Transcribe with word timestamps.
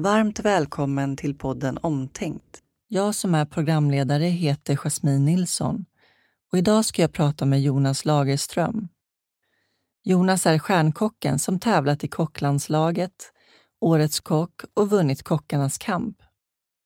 Varmt 0.00 0.40
välkommen 0.40 1.16
till 1.16 1.34
podden 1.34 1.78
Omtänkt. 1.82 2.62
Jag 2.88 3.14
som 3.14 3.34
är 3.34 3.44
programledare 3.44 4.24
heter 4.24 4.76
Jasmine 4.76 5.24
Nilsson 5.24 5.84
och 6.52 6.58
idag 6.58 6.84
ska 6.84 7.02
jag 7.02 7.12
prata 7.12 7.44
med 7.44 7.62
Jonas 7.62 8.04
Lagerström. 8.04 8.88
Jonas 10.04 10.46
är 10.46 10.58
stjärnkocken 10.58 11.38
som 11.38 11.58
tävlat 11.58 12.04
i 12.04 12.08
kocklandslaget, 12.08 13.32
Årets 13.80 14.20
kock 14.20 14.62
och 14.74 14.90
vunnit 14.90 15.22
Kockarnas 15.22 15.78
kamp. 15.78 16.16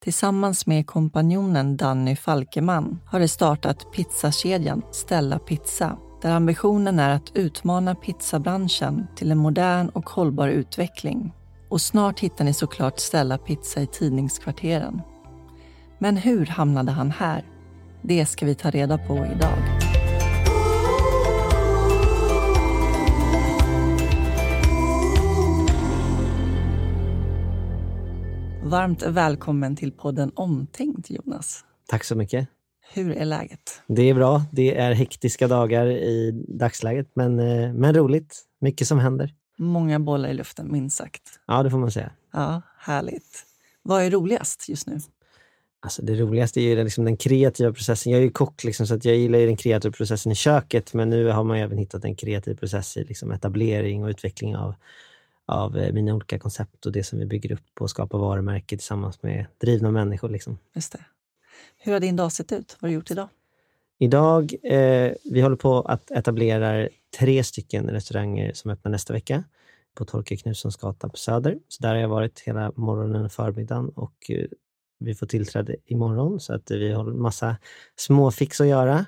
Tillsammans 0.03 0.65
med 0.67 0.87
kompanjonen 0.87 1.77
Danny 1.77 2.15
Falkeman 2.15 2.99
har 3.05 3.19
de 3.19 3.27
startat 3.27 3.91
pizzakedjan 3.91 4.81
Stella 4.91 5.39
Pizza 5.39 5.97
där 6.21 6.31
ambitionen 6.31 6.99
är 6.99 7.15
att 7.15 7.31
utmana 7.35 7.95
pizzabranschen 7.95 9.07
till 9.15 9.31
en 9.31 9.37
modern 9.37 9.89
och 9.89 10.09
hållbar 10.09 10.47
utveckling. 10.47 11.33
Och 11.73 11.81
snart 11.81 12.19
hittar 12.19 12.45
ni 12.45 12.53
såklart 12.53 12.99
Stella 12.99 13.37
Pizza 13.37 13.81
i 13.81 13.87
tidningskvarteren. 13.87 15.01
Men 15.99 16.17
hur 16.17 16.45
hamnade 16.45 16.91
han 16.91 17.11
här? 17.11 17.45
Det 18.01 18.25
ska 18.25 18.45
vi 18.45 18.55
ta 18.55 18.69
reda 18.69 18.97
på 18.97 19.13
idag. 19.13 19.57
Varmt 28.63 29.03
välkommen 29.03 29.75
till 29.75 29.91
podden 29.91 30.31
Omtänkt, 30.35 31.09
Jonas. 31.09 31.65
Tack 31.87 32.03
så 32.03 32.15
mycket. 32.15 32.47
Hur 32.93 33.11
är 33.11 33.25
läget? 33.25 33.81
Det 33.87 34.09
är 34.09 34.13
bra. 34.13 34.41
Det 34.51 34.77
är 34.77 34.93
hektiska 34.93 35.47
dagar 35.47 35.87
i 35.87 36.45
dagsläget, 36.47 37.11
men, 37.13 37.39
eh, 37.39 37.73
men 37.73 37.95
roligt. 37.95 38.43
Mycket 38.61 38.87
som 38.87 38.99
händer. 38.99 39.33
Många 39.57 39.99
bollar 39.99 40.29
i 40.29 40.33
luften, 40.33 40.71
minst 40.71 40.97
sagt. 40.97 41.39
Ja, 41.45 41.63
det 41.63 41.69
får 41.69 41.77
man 41.77 41.91
säga. 41.91 42.11
Ja, 42.31 42.61
Härligt. 42.77 43.45
Vad 43.81 44.03
är 44.03 44.11
roligast 44.11 44.69
just 44.69 44.87
nu? 44.87 44.99
Alltså 45.79 46.01
det 46.01 46.15
roligaste 46.15 46.61
är 46.61 46.61
ju 46.61 46.83
liksom 46.83 47.05
den 47.05 47.17
kreativa 47.17 47.73
processen. 47.73 48.11
Jag 48.11 48.19
är 48.19 48.23
ju 48.23 48.31
kock, 48.31 48.63
liksom, 48.63 48.87
så 48.87 48.99
jag 49.03 49.15
gillar 49.15 49.39
den 49.39 49.57
kreativa 49.57 49.91
processen 49.91 50.31
i 50.31 50.35
köket, 50.35 50.93
men 50.93 51.09
nu 51.09 51.27
har 51.27 51.43
man 51.43 51.57
även 51.57 51.77
hittat 51.77 52.05
en 52.05 52.15
kreativ 52.15 52.55
process 52.55 52.97
i 52.97 53.03
liksom 53.03 53.31
etablering 53.31 54.03
och 54.03 54.09
utveckling 54.09 54.55
av, 54.55 54.75
av 55.45 55.77
eh, 55.77 55.93
mina 55.93 56.15
olika 56.15 56.39
koncept 56.39 56.85
och 56.85 56.91
det 56.91 57.03
som 57.03 57.19
vi 57.19 57.25
bygger 57.25 57.51
upp 57.51 57.81
och 57.81 57.89
skapar 57.89 58.17
varumärke 58.17 58.77
tillsammans 58.77 59.23
med 59.23 59.45
drivna 59.57 59.91
människor. 59.91 60.29
Liksom. 60.29 60.57
Just 60.73 60.91
det. 60.91 61.05
Hur 61.77 61.93
har 61.93 61.99
din 61.99 62.15
dag 62.15 62.31
sett 62.31 62.51
ut? 62.51 62.77
Vad 62.79 62.81
har 62.81 62.87
du 62.87 62.95
gjort 62.95 63.11
idag? 63.11 63.27
Idag, 63.99 64.53
eh, 64.63 65.11
vi 65.23 65.41
håller 65.41 65.55
på 65.55 65.81
att 65.81 66.11
etablera 66.11 66.89
tre 67.19 67.43
stycken 67.43 67.89
restauranger 67.89 68.53
som 68.53 68.71
öppnar 68.71 68.91
nästa 68.91 69.13
vecka 69.13 69.43
på 69.95 70.05
Torkel 70.05 70.37
Knutssons 70.37 70.77
gata 70.77 71.09
på 71.09 71.17
Söder. 71.17 71.59
Så 71.67 71.83
där 71.83 71.89
har 71.89 72.01
jag 72.01 72.09
varit 72.09 72.39
hela 72.39 72.71
morgonen 72.75 73.25
och 73.25 73.31
förmiddagen 73.31 73.89
och 73.89 74.29
eh, 74.29 74.47
vi 74.99 75.15
får 75.15 75.27
tillträde 75.27 75.75
imorgon 75.85 76.39
så 76.39 76.53
att 76.53 76.71
vi 76.71 76.91
har 76.91 77.03
massa 77.03 77.57
småfix 77.95 78.61
att 78.61 78.67
göra. 78.67 79.05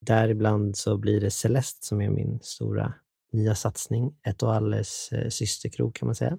Däribland 0.00 0.76
så 0.76 0.96
blir 0.96 1.20
det 1.20 1.30
Celeste 1.30 1.86
som 1.86 2.00
är 2.00 2.10
min 2.10 2.38
stora 2.42 2.94
nya 3.32 3.54
satsning. 3.54 4.14
Ett 4.22 4.42
och 4.42 4.54
alles 4.54 5.12
eh, 5.12 5.28
systerkrog 5.28 5.94
kan 5.94 6.06
man 6.06 6.14
säga. 6.14 6.38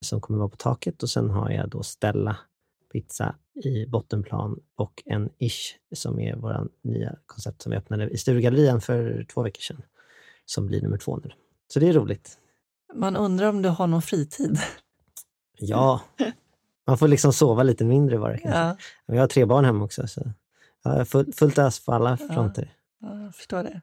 Som 0.00 0.20
kommer 0.20 0.38
vara 0.38 0.48
på 0.48 0.56
taket 0.56 1.02
och 1.02 1.10
sen 1.10 1.30
har 1.30 1.50
jag 1.50 1.68
då 1.68 1.82
Stella 1.82 2.36
pizza 2.92 3.36
i 3.64 3.86
bottenplan 3.86 4.60
och 4.76 5.02
en 5.06 5.30
Ish 5.38 5.76
som 5.94 6.20
är 6.20 6.36
våra 6.36 6.66
nya 6.82 7.16
koncept 7.26 7.62
som 7.62 7.70
vi 7.70 7.76
öppnade 7.76 8.08
i 8.08 8.16
Sturegallerian 8.16 8.80
för 8.80 9.26
två 9.34 9.42
veckor 9.42 9.60
sedan. 9.60 9.82
Som 10.46 10.66
blir 10.66 10.82
nummer 10.82 10.98
två 10.98 11.16
nu. 11.16 11.30
Så 11.72 11.80
det 11.80 11.88
är 11.88 11.92
roligt. 11.92 12.38
Man 12.94 13.16
undrar 13.16 13.48
om 13.48 13.62
du 13.62 13.68
har 13.68 13.86
någon 13.86 14.02
fritid? 14.02 14.58
Ja, 15.58 16.00
man 16.86 16.98
får 16.98 17.08
liksom 17.08 17.32
sova 17.32 17.62
lite 17.62 17.84
mindre 17.84 18.18
bara. 18.18 18.38
Ja. 18.38 18.76
Jag 19.06 19.20
har 19.20 19.26
tre 19.26 19.44
barn 19.44 19.64
hemma 19.64 19.84
också, 19.84 20.06
så 20.06 20.32
jag 20.82 20.90
har 20.90 21.04
full, 21.04 21.32
fullt 21.32 21.58
ös 21.58 21.84
på 21.84 21.92
alla 21.92 22.16
fronter. 22.16 22.72
Ja, 23.00 23.22
jag 23.22 23.34
förstår 23.34 23.62
det. 23.62 23.80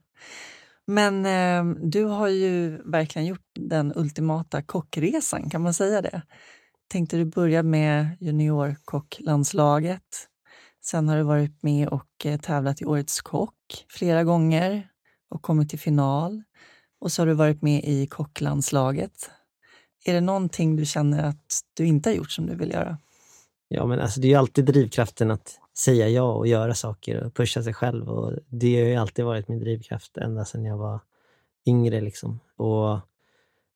Men 0.85 1.25
eh, 1.25 1.75
du 1.83 2.03
har 2.03 2.27
ju 2.27 2.81
verkligen 2.85 3.25
gjort 3.25 3.51
den 3.59 3.93
ultimata 3.95 4.61
kockresan, 4.61 5.49
kan 5.49 5.61
man 5.61 5.73
säga 5.73 6.01
det? 6.01 6.21
Tänkte 6.87 7.17
du 7.17 7.25
börja 7.25 7.63
med 7.63 8.17
juniorkocklandslaget. 8.19 10.27
Sen 10.85 11.09
har 11.09 11.17
du 11.17 11.23
varit 11.23 11.63
med 11.63 11.87
och 11.87 12.25
eh, 12.25 12.39
tävlat 12.39 12.81
i 12.81 12.85
Årets 12.85 13.21
kock 13.21 13.85
flera 13.89 14.23
gånger 14.23 14.88
och 15.29 15.41
kommit 15.41 15.69
till 15.69 15.79
final. 15.79 16.43
Och 16.99 17.11
så 17.11 17.21
har 17.21 17.27
du 17.27 17.33
varit 17.33 17.61
med 17.61 17.83
i 17.83 18.07
kocklandslaget. 18.07 19.29
Är 20.05 20.13
det 20.13 20.21
någonting 20.21 20.75
du 20.75 20.85
känner 20.85 21.23
att 21.23 21.61
du 21.73 21.85
inte 21.85 22.09
har 22.09 22.15
gjort 22.15 22.31
som 22.31 22.45
du 22.45 22.55
vill 22.55 22.71
göra? 22.71 22.97
Ja, 23.67 23.85
men 23.85 23.99
alltså 23.99 24.21
det 24.21 24.27
är 24.27 24.29
ju 24.29 24.35
alltid 24.35 24.65
drivkraften 24.65 25.31
att 25.31 25.59
säga 25.77 26.09
ja 26.09 26.33
och 26.33 26.47
göra 26.47 26.73
saker 26.73 27.23
och 27.23 27.33
pusha 27.33 27.63
sig 27.63 27.73
själv. 27.73 28.09
Och 28.09 28.33
det 28.47 28.81
har 28.81 28.87
ju 28.87 28.95
alltid 28.95 29.25
varit 29.25 29.47
min 29.47 29.59
drivkraft 29.59 30.17
ända 30.17 30.45
sedan 30.45 30.65
jag 30.65 30.77
var 30.77 30.99
yngre. 31.67 32.01
Liksom. 32.01 32.39
Och 32.55 32.99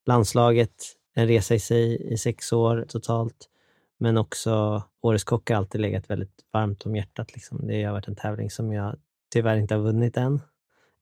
landslaget, 0.05 0.73
en 1.13 1.27
resa 1.27 1.55
i 1.55 1.59
sig 1.59 2.13
i 2.13 2.17
sex 2.17 2.53
år 2.53 2.85
totalt. 2.89 3.49
Men 3.97 4.17
också 4.17 4.83
Årets 5.01 5.23
kock 5.23 5.49
har 5.49 5.57
alltid 5.57 5.81
legat 5.81 6.09
väldigt 6.09 6.45
varmt 6.51 6.85
om 6.85 6.95
hjärtat. 6.95 7.33
Liksom. 7.33 7.67
Det 7.67 7.83
har 7.83 7.93
varit 7.93 8.07
en 8.07 8.15
tävling 8.15 8.51
som 8.51 8.73
jag 8.73 8.95
tyvärr 9.33 9.57
inte 9.57 9.75
har 9.75 9.81
vunnit 9.81 10.17
än. 10.17 10.41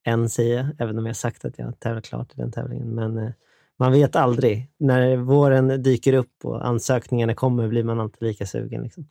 Än 0.04 0.30
säger 0.30 0.58
jag, 0.58 0.68
även 0.78 0.98
om 0.98 1.06
jag 1.06 1.16
sagt 1.16 1.46
att 1.46 1.60
jag 1.60 1.80
tävlar 1.80 2.02
klart 2.02 2.32
i 2.32 2.42
den 2.42 2.52
tävlingen. 2.52 2.96
Men 2.96 3.18
eh, 3.18 3.32
man 3.78 3.92
vet 3.92 4.16
aldrig. 4.16 4.68
När 4.78 5.18
våren 5.18 5.84
dyker 5.84 6.14
upp 6.14 6.46
och 6.46 6.68
ansökningarna 6.68 7.36
kommer 7.36 7.68
blir 7.68 7.84
man 7.84 8.00
alltid 8.00 8.24
lika 8.24 8.46
sugen. 8.46 8.84
Liksom. 8.84 9.08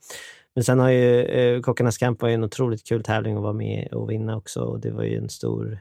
Men 0.54 0.64
sen 0.64 0.78
har 0.78 0.90
ju 0.90 1.22
eh, 1.22 1.60
Kockarnas 1.60 1.98
kamp 1.98 2.22
var 2.22 2.28
ju 2.28 2.34
en 2.34 2.44
otroligt 2.44 2.86
kul 2.86 3.02
tävling 3.02 3.36
att 3.36 3.42
vara 3.42 3.52
med 3.52 3.88
och 3.92 4.10
vinna 4.10 4.36
också. 4.36 4.60
Och 4.60 4.80
det 4.80 4.90
var 4.90 5.02
ju 5.02 5.16
en 5.18 5.28
stor... 5.28 5.78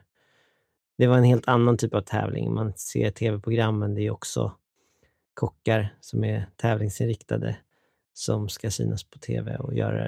Det 0.97 1.07
var 1.07 1.17
en 1.17 1.23
helt 1.23 1.47
annan 1.47 1.77
typ 1.77 1.93
av 1.93 2.01
tävling. 2.01 2.53
Man 2.53 2.73
ser 2.75 3.11
tv-programmen. 3.11 3.95
det 3.95 4.01
är 4.01 4.11
också 4.11 4.51
kockar 5.33 5.93
som 5.99 6.23
är 6.23 6.45
tävlingsinriktade 6.55 7.55
som 8.19 8.49
ska 8.49 8.71
synas 8.71 9.03
på 9.03 9.19
tv 9.19 9.55
och 9.57 9.73
göra 9.73 10.07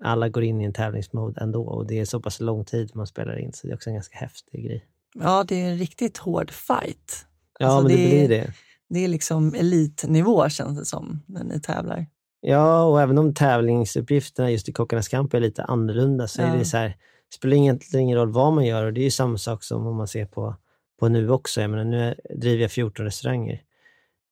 alla 0.00 0.28
går 0.28 0.44
in 0.44 0.60
i 0.60 0.64
en 0.64 0.72
tävlingsmode 0.72 1.40
ändå 1.40 1.66
och 1.66 1.86
det 1.86 1.98
är 1.98 2.04
så 2.04 2.20
pass 2.20 2.40
lång 2.40 2.64
tid 2.64 2.90
man 2.94 3.06
spelar 3.06 3.38
in 3.38 3.52
så 3.52 3.66
det 3.66 3.72
är 3.72 3.74
också 3.74 3.90
en 3.90 3.94
ganska 3.94 4.18
häftig 4.18 4.64
grej. 4.64 4.86
Ja, 5.14 5.44
det 5.48 5.62
är 5.62 5.70
en 5.70 5.78
riktigt 5.78 6.18
hård 6.18 6.50
fight. 6.50 7.26
Ja, 7.58 7.66
alltså 7.66 7.88
men 7.88 7.96
det, 7.96 8.02
det 8.02 8.08
blir 8.08 8.28
det. 8.28 8.52
Det 8.88 9.04
är 9.04 9.08
liksom 9.08 9.54
elitnivå 9.54 10.48
känns 10.48 10.78
det 10.78 10.84
som 10.84 11.22
när 11.26 11.44
ni 11.44 11.60
tävlar. 11.60 12.06
Ja, 12.40 12.84
och 12.84 13.00
även 13.00 13.18
om 13.18 13.34
tävlingsuppgifterna 13.34 14.50
just 14.50 14.68
i 14.68 14.72
Kockarnas 14.72 15.08
kamp 15.08 15.34
är 15.34 15.40
lite 15.40 15.64
annorlunda 15.64 16.28
så 16.28 16.42
ja. 16.42 16.46
är 16.46 16.58
det 16.58 16.64
så 16.64 16.76
här, 16.76 16.96
spelar 17.34 17.56
egentligen 17.56 18.02
ingen 18.02 18.18
roll 18.18 18.32
vad 18.32 18.52
man 18.52 18.66
gör 18.66 18.84
och 18.84 18.92
det 18.92 19.00
är 19.00 19.04
ju 19.04 19.10
samma 19.10 19.38
sak 19.38 19.62
som 19.62 19.86
om 19.86 19.96
man 19.96 20.08
ser 20.08 20.26
på, 20.26 20.56
på 21.00 21.08
nu 21.08 21.30
också. 21.30 21.60
Jag 21.60 21.70
menar, 21.70 21.84
nu 21.84 22.14
driver 22.34 22.62
jag 22.62 22.70
14 22.70 23.04
restauranger 23.04 23.62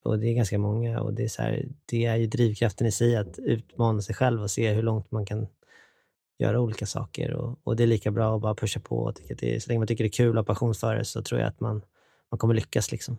och 0.05 0.19
det 0.19 0.27
är 0.27 0.33
ganska 0.33 0.57
många 0.57 1.01
och 1.01 1.13
det 1.13 1.23
är, 1.23 1.27
så 1.27 1.41
här, 1.41 1.65
det 1.85 2.05
är 2.05 2.15
ju 2.15 2.27
drivkraften 2.27 2.87
i 2.87 2.91
sig 2.91 3.15
att 3.15 3.39
utmana 3.39 4.01
sig 4.01 4.15
själv 4.15 4.41
och 4.41 4.51
se 4.51 4.73
hur 4.73 4.83
långt 4.83 5.11
man 5.11 5.25
kan 5.25 5.47
göra 6.39 6.59
olika 6.59 6.85
saker. 6.85 7.33
Och, 7.33 7.59
och 7.63 7.75
det 7.75 7.83
är 7.83 7.87
lika 7.87 8.11
bra 8.11 8.35
att 8.35 8.41
bara 8.41 8.55
pusha 8.55 8.79
på. 8.79 8.97
Och 8.97 9.15
tycka 9.15 9.35
det 9.39 9.55
är, 9.55 9.59
så 9.59 9.67
länge 9.67 9.79
man 9.79 9.87
tycker 9.87 10.03
det 10.03 10.07
är 10.07 10.11
kul 10.11 10.29
och 10.29 10.35
har 10.35 10.43
passion 10.43 10.75
för 10.75 10.95
det 10.95 11.05
så 11.05 11.21
tror 11.21 11.39
jag 11.41 11.47
att 11.47 11.59
man, 11.59 11.81
man 12.31 12.37
kommer 12.37 12.53
lyckas. 12.53 12.91
Liksom. 12.91 13.17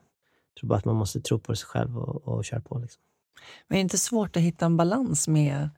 Jag 0.55 0.61
tror 0.61 0.69
bara 0.69 0.79
att 0.79 0.85
man 0.85 0.97
måste 0.97 1.21
tro 1.21 1.39
på 1.39 1.57
sig 1.57 1.67
själv 1.67 1.99
och, 1.99 2.29
och 2.29 2.45
köra 2.45 2.61
på. 2.61 2.79
Liksom. 2.79 3.03
Men 3.69 3.77
är 3.77 3.79
det 3.79 3.83
inte 3.83 3.99
svårt 3.99 4.37
att 4.37 4.43
hitta 4.43 4.67
en 4.67 4.77
balans 4.77 5.29
med 5.29 5.69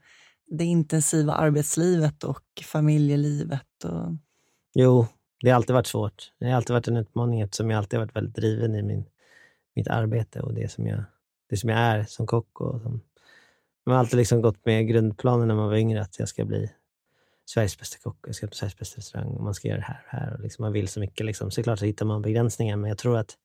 det 0.47 0.65
intensiva 0.65 1.33
arbetslivet 1.33 2.23
och 2.23 2.43
familjelivet? 2.63 3.83
Och... 3.83 4.15
Jo, 4.73 5.07
det 5.41 5.49
har 5.49 5.55
alltid 5.55 5.73
varit 5.73 5.87
svårt. 5.87 6.31
Det 6.39 6.45
har 6.45 6.53
alltid 6.53 6.73
varit 6.73 6.87
en 6.87 6.97
utmaning 6.97 7.41
eftersom 7.41 7.69
jag 7.69 7.77
alltid 7.77 7.99
varit 7.99 8.15
väldigt 8.15 8.35
driven 8.35 8.75
i 8.75 8.81
min 8.81 9.05
mitt 9.79 9.87
arbete 9.87 10.39
och 10.39 10.53
det 10.53 10.71
som 10.71 10.87
jag, 10.87 11.03
det 11.49 11.57
som 11.57 11.69
jag 11.69 11.79
är 11.79 12.03
som 12.03 12.27
kock. 12.27 12.61
Och 12.61 12.81
som, 12.81 13.01
jag 13.85 13.91
har 13.91 13.99
alltid 13.99 14.17
liksom 14.17 14.41
gått 14.41 14.65
med 14.65 14.87
grundplanen 14.87 15.47
när 15.47 15.55
man 15.55 15.67
var 15.67 15.75
yngre 15.75 16.01
att 16.01 16.19
jag 16.19 16.27
ska 16.27 16.45
bli 16.45 16.71
Sveriges 17.45 17.79
bästa 17.79 17.97
kock, 17.97 18.17
jag 18.27 18.35
ska 18.35 18.47
på 18.47 18.55
Sveriges 18.55 18.77
bästa 18.77 18.97
restaurang 18.97 19.27
och 19.27 19.43
man 19.43 19.53
ska 19.53 19.67
göra 19.67 19.77
det 19.77 19.83
här 19.83 20.01
och 20.05 20.11
här. 20.19 20.33
Och 20.33 20.39
liksom 20.39 20.63
man 20.63 20.73
vill 20.73 20.87
så 20.87 20.99
mycket. 20.99 21.25
Liksom. 21.25 21.51
Såklart 21.51 21.79
så 21.79 21.85
hittar 21.85 22.05
man 22.05 22.21
begränsningar, 22.21 22.75
men 22.77 22.89
jag 22.89 22.97
tror 22.97 23.17
att 23.17 23.37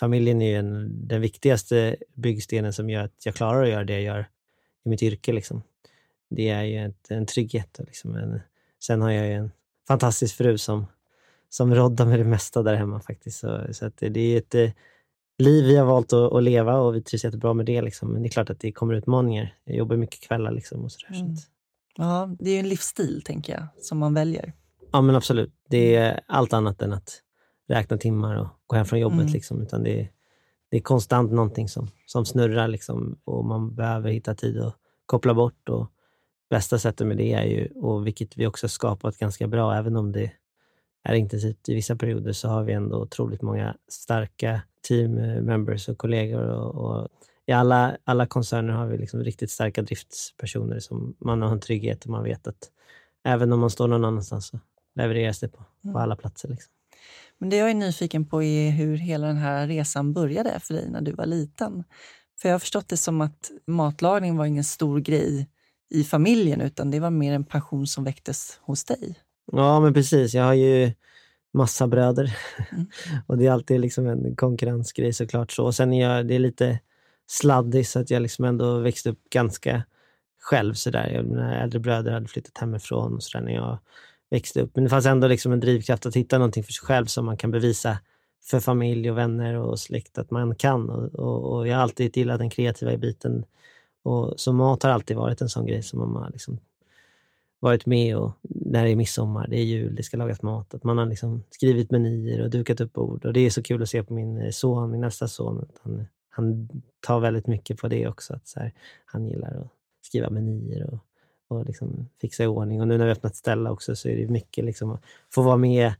familjen 0.00 0.42
är 0.42 0.58
en, 0.58 0.90
den 1.08 1.20
viktigaste 1.20 1.96
byggstenen 2.14 2.72
som 2.72 2.90
gör 2.90 3.04
att 3.04 3.26
jag 3.26 3.34
klarar 3.34 3.62
att 3.62 3.68
göra 3.68 3.84
det 3.84 3.92
jag 3.92 4.02
gör 4.02 4.26
i 4.84 4.88
mitt 4.88 5.02
yrke. 5.02 5.32
Liksom. 5.32 5.62
Det 6.30 6.48
är 6.48 6.62
ju 6.62 6.86
ett, 6.86 7.10
en 7.10 7.26
trygghet. 7.26 7.78
Och 7.78 7.84
liksom 7.84 8.14
en, 8.14 8.40
sen 8.82 9.02
har 9.02 9.10
jag 9.10 9.26
ju 9.26 9.32
en 9.32 9.50
fantastisk 9.88 10.36
fru 10.36 10.58
som, 10.58 10.86
som 11.48 11.74
roddar 11.74 12.06
med 12.06 12.18
det 12.18 12.24
mesta 12.24 12.62
där 12.62 12.74
hemma 12.74 13.00
faktiskt. 13.00 13.38
Så, 13.38 13.66
så 13.72 13.86
att 13.86 13.96
det 13.96 14.20
är 14.20 14.38
ett 14.38 14.74
liv 15.38 15.64
vi 15.64 15.76
har 15.76 15.86
valt 15.86 16.12
att, 16.12 16.32
att, 16.32 16.42
leva 16.42 16.78
och 16.78 16.94
vi 16.94 17.02
trivs 17.02 17.24
jättebra 17.24 17.54
med 17.54 17.66
det. 17.66 17.82
Liksom. 17.82 18.12
Men 18.12 18.22
det 18.22 18.28
är 18.28 18.30
klart 18.30 18.50
att 18.50 18.60
det 18.60 18.72
kommer 18.72 18.94
utmaningar. 18.94 19.54
Jag 19.64 19.76
jobbar 19.76 19.96
mycket 19.96 20.20
kvällar. 20.20 20.52
Liksom, 20.52 20.84
och 20.84 20.92
sådär, 20.92 21.20
mm. 21.20 21.36
så 21.36 21.48
Ja, 21.96 22.36
det 22.38 22.50
är 22.50 22.60
en 22.60 22.68
livsstil, 22.68 23.22
tänker 23.24 23.52
jag, 23.52 23.66
som 23.84 23.98
man 23.98 24.14
väljer. 24.14 24.52
Ja, 24.92 25.00
men 25.00 25.14
absolut. 25.16 25.52
Det 25.68 25.96
är 25.96 26.20
allt 26.26 26.52
annat 26.52 26.82
än 26.82 26.92
att 26.92 27.22
räkna 27.68 27.98
timmar 27.98 28.36
och 28.36 28.48
gå 28.66 28.76
hem 28.76 28.84
från 28.84 29.00
jobbet. 29.00 29.20
Mm. 29.20 29.32
Liksom, 29.32 29.62
utan 29.62 29.82
det 29.82 30.00
är, 30.00 30.10
det 30.70 30.76
är 30.76 30.80
konstant 30.80 31.32
någonting 31.32 31.68
som, 31.68 31.88
som 32.06 32.24
snurrar 32.24 32.68
liksom, 32.68 33.18
och 33.24 33.44
man 33.44 33.74
behöver 33.74 34.10
hitta 34.10 34.34
tid 34.34 34.58
att 34.58 34.76
koppla 35.06 35.34
bort. 35.34 35.68
Och 35.68 35.90
bästa 36.50 36.78
sättet 36.78 37.06
med 37.06 37.16
det 37.16 37.32
är 37.32 37.44
ju, 37.44 37.66
och 37.66 38.06
vilket 38.06 38.36
vi 38.36 38.46
också 38.46 38.68
skapat 38.68 39.18
ganska 39.18 39.48
bra, 39.48 39.74
även 39.74 39.96
om 39.96 40.12
det 40.12 40.32
är 41.04 41.14
intensivt 41.14 41.68
i 41.68 41.74
vissa 41.74 41.96
perioder, 41.96 42.32
så 42.32 42.48
har 42.48 42.62
vi 42.62 42.72
ändå 42.72 43.02
otroligt 43.02 43.42
många 43.42 43.76
starka 43.88 44.62
team 44.82 45.14
members 45.44 45.88
och 45.88 45.98
kollegor. 45.98 46.42
Och, 46.42 46.74
och 46.74 47.08
I 47.46 47.52
alla, 47.52 47.96
alla 48.04 48.26
koncerner 48.26 48.72
har 48.72 48.86
vi 48.86 48.98
liksom 48.98 49.24
riktigt 49.24 49.50
starka 49.50 49.82
driftspersoner 49.82 50.78
som 50.78 51.16
man 51.18 51.42
har 51.42 51.52
en 51.52 51.60
trygghet 51.60 52.04
och 52.04 52.10
man 52.10 52.24
vet 52.24 52.46
att 52.46 52.70
även 53.24 53.52
om 53.52 53.60
man 53.60 53.70
står 53.70 53.88
någon 53.88 54.04
annanstans 54.04 54.46
så 54.46 54.60
levereras 54.94 55.40
det 55.40 55.48
på, 55.48 55.64
på 55.82 55.88
mm. 55.88 55.96
alla 55.96 56.16
platser. 56.16 56.48
Liksom. 56.48 56.72
Men 57.38 57.50
det 57.50 57.56
jag 57.56 57.70
är 57.70 57.74
nyfiken 57.74 58.26
på 58.26 58.42
är 58.42 58.70
hur 58.70 58.96
hela 58.96 59.26
den 59.26 59.36
här 59.36 59.66
resan 59.66 60.12
började 60.12 60.60
för 60.60 60.74
dig 60.74 60.90
när 60.90 61.00
du 61.00 61.12
var 61.12 61.26
liten. 61.26 61.84
För 62.40 62.48
jag 62.48 62.54
har 62.54 62.58
förstått 62.58 62.88
det 62.88 62.96
som 62.96 63.20
att 63.20 63.50
matlagning 63.66 64.36
var 64.36 64.44
ingen 64.44 64.64
stor 64.64 65.00
grej 65.00 65.48
i 65.90 66.04
familjen 66.04 66.60
utan 66.60 66.90
det 66.90 67.00
var 67.00 67.10
mer 67.10 67.32
en 67.32 67.44
passion 67.44 67.86
som 67.86 68.04
väcktes 68.04 68.58
hos 68.62 68.84
dig. 68.84 69.14
Ja, 69.52 69.80
men 69.80 69.94
precis. 69.94 70.34
Jag 70.34 70.44
har 70.44 70.54
ju 70.54 70.92
massa 71.52 71.86
bröder 71.86 72.36
mm. 72.72 72.86
och 73.26 73.38
det 73.38 73.46
är 73.46 73.50
alltid 73.50 73.80
liksom 73.80 74.06
en 74.06 74.36
konkurrensgrej 74.36 75.12
såklart. 75.12 75.52
Så. 75.52 75.64
Och 75.64 75.74
sen 75.74 75.92
är 75.92 76.08
jag, 76.08 76.26
det 76.26 76.34
är 76.34 76.38
lite 76.38 76.78
sladdig 77.26 77.86
så 77.86 78.00
att 78.00 78.10
jag 78.10 78.22
liksom 78.22 78.44
ändå 78.44 78.78
växte 78.78 79.10
upp 79.10 79.30
ganska 79.30 79.82
själv. 80.40 80.74
Så 80.74 80.90
där. 80.90 81.22
Mina 81.22 81.62
äldre 81.62 81.80
bröder 81.80 82.12
hade 82.12 82.28
flyttat 82.28 82.58
hemifrån 82.58 83.14
och 83.14 83.22
så 83.22 83.40
när 83.40 83.52
jag 83.52 83.78
växte 84.30 84.60
upp. 84.60 84.70
Men 84.74 84.84
det 84.84 84.90
fanns 84.90 85.06
ändå 85.06 85.28
liksom 85.28 85.52
en 85.52 85.60
drivkraft 85.60 86.06
att 86.06 86.16
hitta 86.16 86.38
någonting 86.38 86.64
för 86.64 86.72
sig 86.72 86.86
själv 86.86 87.06
som 87.06 87.26
man 87.26 87.36
kan 87.36 87.50
bevisa 87.50 87.98
för 88.44 88.60
familj 88.60 89.10
och 89.10 89.18
vänner 89.18 89.54
och 89.56 89.78
släkt 89.78 90.18
att 90.18 90.30
man 90.30 90.54
kan. 90.54 90.90
Och, 90.90 91.14
och, 91.14 91.56
och 91.56 91.68
jag 91.68 91.74
har 91.74 91.82
alltid 91.82 92.16
gillat 92.16 92.38
den 92.38 92.50
kreativa 92.50 92.96
biten. 92.96 93.44
Och, 94.02 94.40
så 94.40 94.52
mat 94.52 94.82
har 94.82 94.90
alltid 94.90 95.16
varit 95.16 95.40
en 95.40 95.48
sån 95.48 95.66
grej 95.66 95.82
som 95.82 95.98
man 95.98 96.22
har 96.22 96.30
liksom 96.30 96.58
varit 97.62 97.86
med 97.86 98.16
och 98.16 98.32
när 98.42 98.84
det 98.84 98.90
är 98.90 98.96
midsommar, 98.96 99.46
det 99.48 99.56
är 99.56 99.64
jul, 99.64 99.94
det 99.94 100.02
ska 100.02 100.16
lagas 100.16 100.42
mat. 100.42 100.74
Att 100.74 100.84
man 100.84 100.98
har 100.98 101.06
liksom 101.06 101.42
skrivit 101.50 101.90
menyer 101.90 102.42
och 102.42 102.50
dukat 102.50 102.80
upp 102.80 102.92
bord. 102.92 103.24
Och 103.24 103.32
det 103.32 103.40
är 103.40 103.50
så 103.50 103.62
kul 103.62 103.82
att 103.82 103.88
se 103.88 104.02
på 104.02 104.14
min 104.14 104.40
eh, 104.40 104.50
son, 104.50 104.90
min 104.90 105.00
nästa 105.00 105.28
son. 105.28 105.68
Han, 105.82 106.06
han 106.28 106.68
tar 107.00 107.20
väldigt 107.20 107.46
mycket 107.46 107.78
på 107.78 107.88
det 107.88 108.08
också. 108.08 108.34
Att 108.34 108.48
så 108.48 108.60
här, 108.60 108.72
han 109.04 109.28
gillar 109.28 109.60
att 109.60 109.68
skriva 110.02 110.30
menyer 110.30 110.94
och 110.94 110.98
och 111.52 111.66
liksom 111.66 112.08
fixa 112.20 112.44
i 112.44 112.46
ordning. 112.46 112.80
Och 112.80 112.88
nu 112.88 112.98
när 112.98 113.06
vi 113.06 113.12
öppnat 113.12 113.36
Stella 113.36 113.70
också 113.70 113.96
så 113.96 114.08
är 114.08 114.16
det 114.16 114.28
mycket 114.28 114.64
liksom 114.64 114.90
att 114.90 115.02
få 115.34 115.42
vara 115.42 115.56
med 115.56 115.92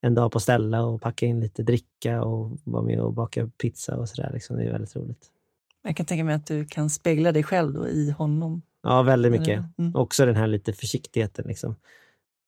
en 0.00 0.14
dag 0.14 0.32
på 0.32 0.40
Stella 0.40 0.84
och 0.84 1.02
packa 1.02 1.26
in 1.26 1.40
lite 1.40 1.62
dricka 1.62 2.22
och 2.22 2.58
vara 2.64 2.82
med 2.82 3.00
och 3.00 3.12
baka 3.12 3.50
pizza 3.62 3.96
och 3.96 4.08
sådär. 4.08 4.30
Liksom. 4.34 4.56
Det 4.56 4.64
är 4.64 4.72
väldigt 4.72 4.96
roligt. 4.96 5.30
Jag 5.82 5.96
kan 5.96 6.06
tänka 6.06 6.24
mig 6.24 6.34
att 6.34 6.46
du 6.46 6.64
kan 6.64 6.90
spegla 6.90 7.32
dig 7.32 7.42
själv 7.42 7.72
då 7.72 7.88
i 7.88 8.10
honom. 8.10 8.62
Ja, 8.86 9.02
väldigt 9.02 9.32
mycket. 9.32 9.64
Mm. 9.78 9.94
Också 9.94 10.26
den 10.26 10.36
här 10.36 10.46
lite 10.46 10.72
försiktigheten. 10.72 11.44
Liksom. 11.48 11.76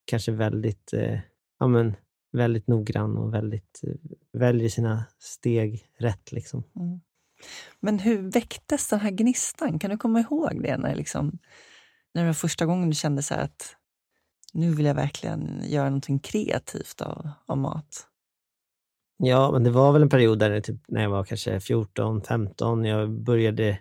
Kanske 0.04 0.32
väldigt, 0.32 0.92
eh, 0.92 1.18
ja, 1.58 1.66
men, 1.66 1.96
väldigt 2.32 2.68
noggrann 2.68 3.16
och 3.16 3.34
väldigt, 3.34 3.80
eh, 3.82 3.94
väljer 4.32 4.68
sina 4.68 5.04
steg 5.18 5.86
rätt. 5.98 6.32
Liksom. 6.32 6.62
Mm. 6.76 7.00
Men 7.80 7.98
hur 7.98 8.30
väcktes 8.30 8.88
den 8.88 9.00
här 9.00 9.10
gnistan? 9.10 9.78
Kan 9.78 9.90
du 9.90 9.96
komma 9.96 10.20
ihåg 10.20 10.62
det? 10.62 10.76
när 10.76 10.94
liksom, 10.94 11.38
när 12.14 12.22
det 12.22 12.28
var 12.28 12.34
första 12.34 12.66
gången 12.66 12.88
du 12.88 12.94
kände 12.94 13.22
så 13.22 13.34
att 13.34 13.76
nu 14.52 14.74
vill 14.74 14.86
jag 14.86 14.94
verkligen 14.94 15.62
göra 15.64 15.84
någonting 15.84 16.18
kreativt 16.18 17.00
av, 17.00 17.30
av 17.46 17.58
mat? 17.58 18.06
Ja, 19.16 19.50
men 19.52 19.64
det 19.64 19.70
var 19.70 19.92
väl 19.92 20.02
en 20.02 20.08
period 20.08 20.38
där 20.38 20.60
typ, 20.60 20.80
när 20.88 21.02
jag 21.02 21.10
var 21.10 21.24
kanske 21.24 21.60
14, 21.60 22.22
15, 22.22 22.84
jag 22.84 23.10
började 23.10 23.78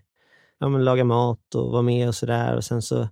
ja, 0.59 0.69
men 0.69 0.86
laga 0.86 1.04
mat 1.04 1.56
och 1.56 1.71
vara 1.71 1.81
med 1.81 2.07
och 2.07 2.15
sådär. 2.15 2.56
Och 2.56 2.63
sen 2.63 2.81
så 2.81 3.07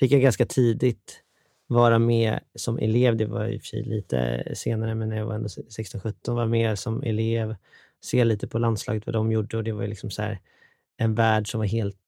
fick 0.00 0.12
jag 0.12 0.22
ganska 0.22 0.46
tidigt 0.46 1.22
vara 1.66 1.98
med 1.98 2.40
som 2.54 2.78
elev. 2.78 3.16
Det 3.16 3.26
var 3.26 3.46
i 3.46 3.56
och 3.56 3.60
för 3.60 3.66
sig 3.66 3.82
lite 3.82 4.44
senare, 4.54 4.94
men 4.94 5.08
när 5.08 5.16
jag 5.16 5.26
var 5.26 5.34
ändå 5.34 5.48
16-17, 5.48 6.34
var 6.34 6.46
med 6.46 6.78
som 6.78 7.02
elev, 7.02 7.56
se 8.00 8.24
lite 8.24 8.48
på 8.48 8.58
landslaget 8.58 9.06
vad 9.06 9.14
de 9.14 9.32
gjorde 9.32 9.56
och 9.56 9.64
det 9.64 9.72
var 9.72 9.86
liksom 9.86 10.10
så 10.10 10.36
en 10.96 11.14
värld 11.14 11.50
som 11.50 11.58
var 11.58 11.66
helt, 11.66 12.00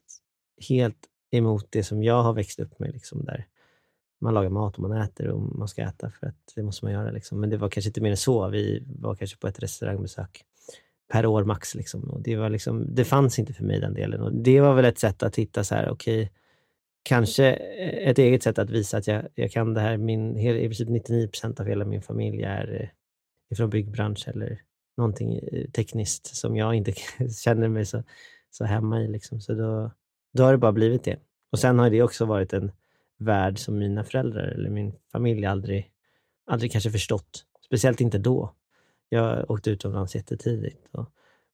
helt 0.68 1.06
emot 1.30 1.66
det 1.70 1.84
som 1.84 2.02
jag 2.02 2.22
har 2.22 2.32
växt 2.32 2.60
upp 2.60 2.78
med. 2.78 2.92
Liksom, 2.92 3.24
där 3.24 3.46
man 4.20 4.34
lagar 4.34 4.50
mat 4.50 4.74
och 4.74 4.82
man 4.82 4.92
äter 4.92 5.28
och 5.28 5.40
man 5.40 5.68
ska 5.68 5.82
äta 5.82 6.10
för 6.10 6.26
att 6.26 6.52
det 6.54 6.62
måste 6.62 6.84
man 6.84 6.92
göra. 6.92 7.10
Liksom. 7.10 7.40
Men 7.40 7.50
det 7.50 7.56
var 7.56 7.68
kanske 7.68 7.88
inte 7.88 8.00
mer 8.00 8.10
än 8.10 8.16
så. 8.16 8.48
Vi 8.48 8.84
var 8.86 9.14
kanske 9.14 9.36
på 9.36 9.48
ett 9.48 9.62
restaurangbesök 9.62 10.44
per 11.10 11.26
år 11.26 11.44
max. 11.44 11.74
Liksom. 11.74 12.10
Och 12.10 12.22
det, 12.22 12.36
var 12.36 12.50
liksom, 12.50 12.94
det 12.94 13.04
fanns 13.04 13.38
inte 13.38 13.52
för 13.52 13.64
mig 13.64 13.80
den 13.80 13.94
delen. 13.94 14.20
Och 14.20 14.32
det 14.32 14.60
var 14.60 14.74
väl 14.74 14.84
ett 14.84 14.98
sätt 14.98 15.22
att 15.22 15.36
hitta 15.36 15.64
så 15.64 15.74
här, 15.74 15.90
okej, 15.90 16.22
okay, 16.22 16.28
kanske 17.02 17.52
ett 17.52 18.18
eget 18.18 18.42
sätt 18.42 18.58
att 18.58 18.70
visa 18.70 18.96
att 18.96 19.06
jag, 19.06 19.24
jag 19.34 19.50
kan 19.50 19.74
det 19.74 19.80
här. 19.80 19.96
Min, 19.96 20.38
I 20.38 20.66
princip 20.68 20.88
99 20.88 21.28
procent 21.28 21.60
av 21.60 21.66
hela 21.66 21.84
min 21.84 22.02
familj 22.02 22.42
är 22.42 22.90
eh, 23.50 23.56
från 23.56 23.70
byggbransch 23.70 24.28
eller 24.28 24.60
någonting 24.96 25.38
eh, 25.38 25.70
tekniskt 25.70 26.36
som 26.36 26.56
jag 26.56 26.74
inte 26.74 26.92
känner 27.44 27.68
mig 27.68 27.86
så, 27.86 28.02
så 28.50 28.64
hemma 28.64 29.00
i. 29.00 29.08
Liksom. 29.08 29.40
Så 29.40 29.54
då, 29.54 29.90
då 30.32 30.42
har 30.42 30.52
det 30.52 30.58
bara 30.58 30.72
blivit 30.72 31.04
det. 31.04 31.16
Och 31.52 31.58
sen 31.58 31.78
har 31.78 31.90
det 31.90 32.02
också 32.02 32.24
varit 32.24 32.52
en 32.52 32.72
värld 33.18 33.58
som 33.58 33.78
mina 33.78 34.04
föräldrar 34.04 34.44
eller 34.44 34.70
min 34.70 34.92
familj 35.12 35.46
aldrig, 35.46 35.90
aldrig 36.46 36.72
kanske 36.72 36.90
förstått. 36.90 37.44
Speciellt 37.66 38.00
inte 38.00 38.18
då. 38.18 38.54
Jag 39.12 39.50
åkte 39.50 39.70
utomlands 39.70 40.14
jättetidigt 40.14 40.88
och 40.92 41.10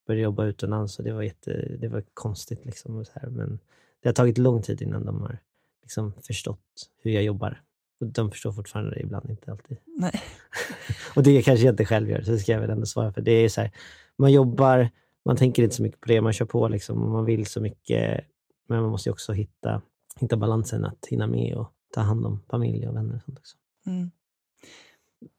började 0.07 0.23
jobba 0.23 0.45
utomlands 0.45 0.99
och 0.99 1.05
det 1.05 1.13
var, 1.13 1.21
jätte, 1.21 1.77
det 1.79 1.87
var 1.87 2.03
konstigt. 2.13 2.65
Liksom 2.65 3.05
så 3.05 3.11
här. 3.15 3.29
Men 3.29 3.59
det 4.01 4.09
har 4.09 4.13
tagit 4.13 4.37
lång 4.37 4.61
tid 4.61 4.81
innan 4.81 5.05
de 5.05 5.21
har 5.21 5.39
liksom 5.81 6.13
förstått 6.27 6.89
hur 7.01 7.11
jag 7.11 7.23
jobbar. 7.23 7.61
Och 7.99 8.07
de 8.07 8.31
förstår 8.31 8.51
fortfarande 8.51 8.91
det 8.95 8.99
ibland, 8.99 9.29
inte 9.29 9.51
alltid. 9.51 9.77
Nej. 9.85 10.21
och 11.15 11.23
det 11.23 11.41
kanske 11.41 11.65
jag 11.65 11.73
inte 11.73 11.85
själv 11.85 12.09
gör, 12.09 12.21
så 12.21 12.31
det 12.31 12.39
ska 12.39 12.51
jag 12.51 12.59
väl 12.59 12.69
ändå 12.69 12.85
svara 12.85 13.13
för. 13.13 13.21
Det 13.21 13.31
är 13.31 13.49
så 13.49 13.61
här, 13.61 13.71
man 14.17 14.31
jobbar, 14.31 14.89
man 15.25 15.35
tänker 15.35 15.63
inte 15.63 15.75
så 15.75 15.83
mycket 15.83 16.01
på 16.01 16.07
det, 16.07 16.21
man 16.21 16.33
kör 16.33 16.45
på 16.45 16.67
liksom, 16.67 17.03
och 17.03 17.09
man 17.09 17.25
vill 17.25 17.45
så 17.45 17.61
mycket 17.61 18.25
men 18.67 18.81
man 18.81 18.91
måste 18.91 19.11
också 19.11 19.33
hitta, 19.33 19.81
hitta 20.19 20.37
balansen 20.37 20.85
att 20.85 21.05
hinna 21.09 21.27
med 21.27 21.55
och 21.55 21.73
ta 21.93 22.01
hand 22.01 22.25
om 22.25 22.43
familj 22.49 22.87
och 22.87 22.95
vänner. 22.95 23.15
Och 23.15 23.21
sånt 23.21 23.39
också. 23.39 23.57
Mm. 23.85 24.11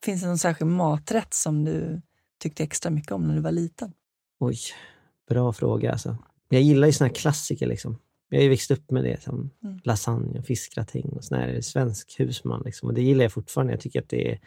Finns 0.04 0.20
det 0.20 0.26
någon 0.26 0.38
särskild 0.38 0.70
maträtt 0.70 1.34
som 1.34 1.64
du 1.64 2.02
tyckte 2.38 2.62
extra 2.62 2.90
mycket 2.90 3.12
om 3.12 3.28
när 3.28 3.34
du 3.34 3.40
var 3.40 3.52
liten? 3.52 3.92
Oj, 4.40 4.58
bra 5.28 5.52
fråga. 5.52 5.92
Alltså. 5.92 6.16
Jag 6.48 6.62
gillar 6.62 6.86
ju 6.86 6.92
såna 6.92 7.08
här 7.08 7.14
klassiker. 7.14 7.66
Liksom. 7.66 7.98
Jag 8.28 8.38
har 8.38 8.42
ju 8.42 8.48
växt 8.48 8.70
upp 8.70 8.90
med 8.90 9.04
det, 9.04 9.22
som 9.22 9.50
mm. 9.64 9.80
lasagne 9.84 10.38
och 10.38 10.46
fiskgratäng 10.46 11.08
och 11.16 11.24
sån 11.24 11.38
här 11.38 11.60
svensk 11.60 12.20
husman. 12.20 12.62
Liksom. 12.64 12.88
Och 12.88 12.94
det 12.94 13.02
gillar 13.02 13.24
jag 13.24 13.32
fortfarande. 13.32 13.72
Jag 13.72 13.80
tycker 13.80 14.02
att 14.02 14.08
det 14.08 14.32
är 14.32 14.40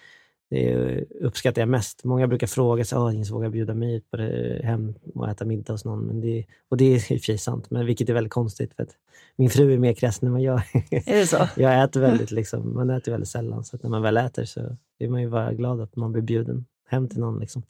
det 0.51 1.05
uppskattar 1.21 1.61
jag 1.61 1.69
mest. 1.69 2.03
Många 2.03 2.27
brukar 2.27 2.47
fråga 2.47 2.85
sig, 2.85 2.97
ingen 3.13 3.25
vågar 3.25 3.49
bjuda 3.49 3.73
mig 3.73 3.95
ut 3.95 4.11
på 4.11 4.17
det, 4.17 4.61
hem 4.63 4.93
och 5.15 5.29
äta 5.29 5.45
middag 5.45 5.73
hos 5.73 5.85
någon. 5.85 5.99
Men 5.99 6.21
det, 6.21 6.45
och 6.69 6.77
det 6.77 6.85
är 6.85 6.95
i 6.95 7.17
och 7.17 7.21
för 7.21 7.25
sig 7.25 7.37
sant, 7.37 7.71
men 7.71 7.85
vilket 7.85 8.09
är 8.09 8.13
väldigt 8.13 8.33
konstigt. 8.33 8.73
för 8.73 8.83
att 8.83 8.89
Min 9.35 9.49
fru 9.49 9.73
är 9.73 9.77
mer 9.77 9.93
kräsen 9.93 10.27
än 10.27 10.33
vad 10.33 10.41
jag 10.41 10.61
är. 10.73 11.19
det 11.19 11.27
så? 11.27 11.47
jag 11.61 11.83
äter 11.83 12.01
väldigt, 12.01 12.31
liksom, 12.41 12.73
man 12.73 12.89
äter 12.89 13.11
väldigt 13.11 13.29
sällan, 13.29 13.63
så 13.63 13.77
när 13.83 13.89
man 13.89 14.01
väl 14.01 14.17
äter 14.17 14.45
så 14.45 14.77
är 14.99 15.09
man 15.09 15.21
ju 15.21 15.29
bara 15.29 15.53
glad 15.53 15.81
att 15.81 15.95
man 15.95 16.11
blir 16.11 16.23
bjuden 16.23 16.65
hem 16.91 17.09
till 17.09 17.19
någon. 17.19 17.39
Liksom. 17.39 17.63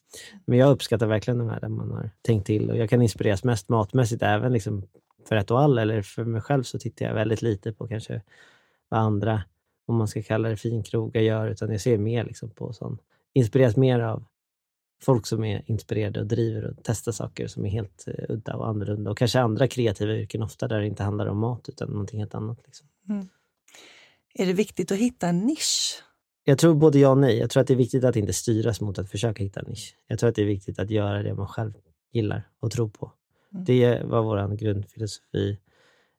Men 0.45 0.59
jag 0.59 0.71
uppskattar 0.71 1.07
verkligen 1.07 1.37
de 1.37 1.49
här 1.49 1.59
där 1.59 1.69
man 1.69 1.91
har 1.91 2.09
tänkt 2.21 2.47
till. 2.47 2.69
Och 2.71 2.77
jag 2.77 2.89
kan 2.89 3.01
inspireras 3.01 3.43
mest 3.43 3.69
matmässigt, 3.69 4.23
även 4.23 4.53
liksom 4.53 4.83
för 5.27 5.35
ett 5.35 5.51
och 5.51 5.61
all, 5.61 5.77
eller 5.77 6.01
för 6.01 6.23
mig 6.23 6.41
själv 6.41 6.63
så 6.63 6.79
tittar 6.79 7.05
jag 7.05 7.13
väldigt 7.13 7.41
lite 7.41 7.73
på 7.73 7.87
kanske 7.87 8.21
vad 8.89 8.99
andra 8.99 9.43
om 9.85 9.95
man 9.95 10.07
ska 10.07 10.23
kalla 10.23 10.49
det 10.49 10.57
finkrogar 10.57 11.21
gör, 11.21 11.47
utan 11.47 11.71
jag 11.71 11.81
ser 11.81 11.97
mer 11.97 12.25
liksom 12.25 12.49
på 12.49 12.73
sånt. 12.73 13.01
inspireras 13.33 13.77
mer 13.77 13.99
av 13.99 14.23
folk 15.01 15.27
som 15.27 15.43
är 15.43 15.63
inspirerade 15.65 16.19
och 16.19 16.27
driver 16.27 16.65
och 16.65 16.75
testar 16.83 17.11
saker 17.11 17.47
som 17.47 17.65
är 17.65 17.69
helt 17.69 18.07
eh, 18.07 18.25
udda 18.29 18.55
och 18.55 18.67
annorlunda. 18.67 19.11
Och 19.11 19.17
kanske 19.17 19.39
andra 19.39 19.67
kreativa 19.67 20.13
yrken 20.13 20.43
ofta 20.43 20.67
där 20.67 20.79
det 20.79 20.87
inte 20.87 21.03
handlar 21.03 21.25
om 21.25 21.37
mat 21.37 21.69
utan 21.69 21.89
någonting 21.89 22.19
helt 22.19 22.35
annat. 22.35 22.59
Liksom. 22.65 22.87
Mm. 23.09 23.27
Är 24.33 24.45
det 24.45 24.53
viktigt 24.53 24.91
att 24.91 24.97
hitta 24.97 25.27
en 25.27 25.39
nisch? 25.39 26.03
Jag 26.43 26.57
tror 26.57 26.73
både 26.73 26.99
ja 26.99 27.09
och 27.09 27.17
nej. 27.17 27.37
Jag 27.37 27.49
tror 27.49 27.61
att 27.61 27.67
det 27.67 27.73
är 27.73 27.77
viktigt 27.77 28.03
att 28.03 28.15
inte 28.15 28.33
styras 28.33 28.81
mot 28.81 28.99
att 28.99 29.09
försöka 29.09 29.43
hitta 29.43 29.59
en 29.59 29.65
nisch. 29.69 29.95
Jag 30.07 30.19
tror 30.19 30.29
att 30.29 30.35
det 30.35 30.41
är 30.41 30.45
viktigt 30.45 30.79
att 30.79 30.89
göra 30.89 31.23
det 31.23 31.33
man 31.33 31.47
själv 31.47 31.73
gillar 32.11 32.47
och 32.59 32.71
tror 32.71 32.89
på. 32.89 33.11
Mm. 33.53 33.65
Det 33.65 34.03
var 34.03 34.21
vår 34.21 34.55
grundfilosofi 34.55 35.57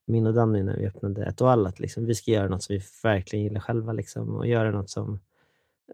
min 0.07 0.27
och 0.27 0.35
Danny 0.35 0.63
när 0.63 0.77
vi 0.77 0.87
öppnade 0.87 1.25
ett 1.25 1.41
och 1.41 1.51
allt. 1.51 1.81
Liksom. 1.81 2.07
Vi 2.07 2.15
ska 2.15 2.31
göra 2.31 2.49
något 2.49 2.63
som 2.63 2.77
vi 2.77 2.83
verkligen 3.03 3.45
gillar 3.45 3.61
själva 3.61 3.93
liksom, 3.93 4.37
och 4.37 4.47
göra 4.47 4.71
något 4.71 4.91
som, 4.91 5.21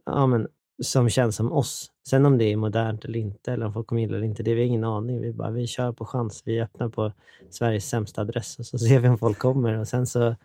ja, 0.05 0.27
men, 0.27 0.49
som 0.83 1.09
känns 1.09 1.37
som 1.37 1.53
oss. 1.53 1.91
Sen 2.09 2.27
om 2.27 2.39
det 2.39 2.45
är 2.45 2.57
modernt 2.57 3.05
eller 3.05 3.19
inte, 3.19 3.53
eller 3.53 3.67
om 3.67 3.73
folk 3.73 3.87
kommer 3.87 4.03
gilla 4.03 4.13
det 4.13 4.19
eller 4.19 4.27
inte, 4.27 4.43
det 4.43 4.51
har 4.51 4.57
vi 4.57 4.65
ingen 4.65 4.85
aning. 4.85 5.21
Vi, 5.21 5.33
bara, 5.33 5.51
vi 5.51 5.67
kör 5.67 5.93
på 5.93 6.05
chans. 6.05 6.43
Vi 6.45 6.61
öppnar 6.61 6.89
på 6.89 7.13
Sveriges 7.51 7.89
sämsta 7.89 8.21
adress 8.21 8.59
och 8.59 8.67
så 8.67 8.79
ser 8.79 8.99
vi 8.99 9.09
om 9.09 9.19
folk 9.19 9.39
kommer. 9.39 9.79
Och 9.79 9.89
sen 9.89 10.07
så, 10.07 10.37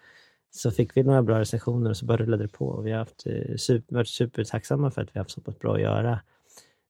så 0.55 0.71
fick 0.71 0.97
vi 0.97 1.03
några 1.03 1.23
bra 1.23 1.39
recensioner 1.39 1.89
och 1.89 1.97
så 1.97 2.05
bara 2.05 2.17
rullade 2.17 2.43
det 2.43 2.47
på. 2.47 2.81
Vi 2.81 2.91
har 2.91 2.99
haft, 2.99 3.25
eh, 3.25 3.55
super, 3.57 3.95
varit 3.95 4.07
supertacksamma 4.07 4.91
för 4.91 5.01
att 5.01 5.07
vi 5.07 5.11
har 5.13 5.23
haft 5.23 5.31
så 5.31 5.41
pass 5.41 5.59
bra 5.59 5.75
att 5.75 5.81
göra. 5.81 6.19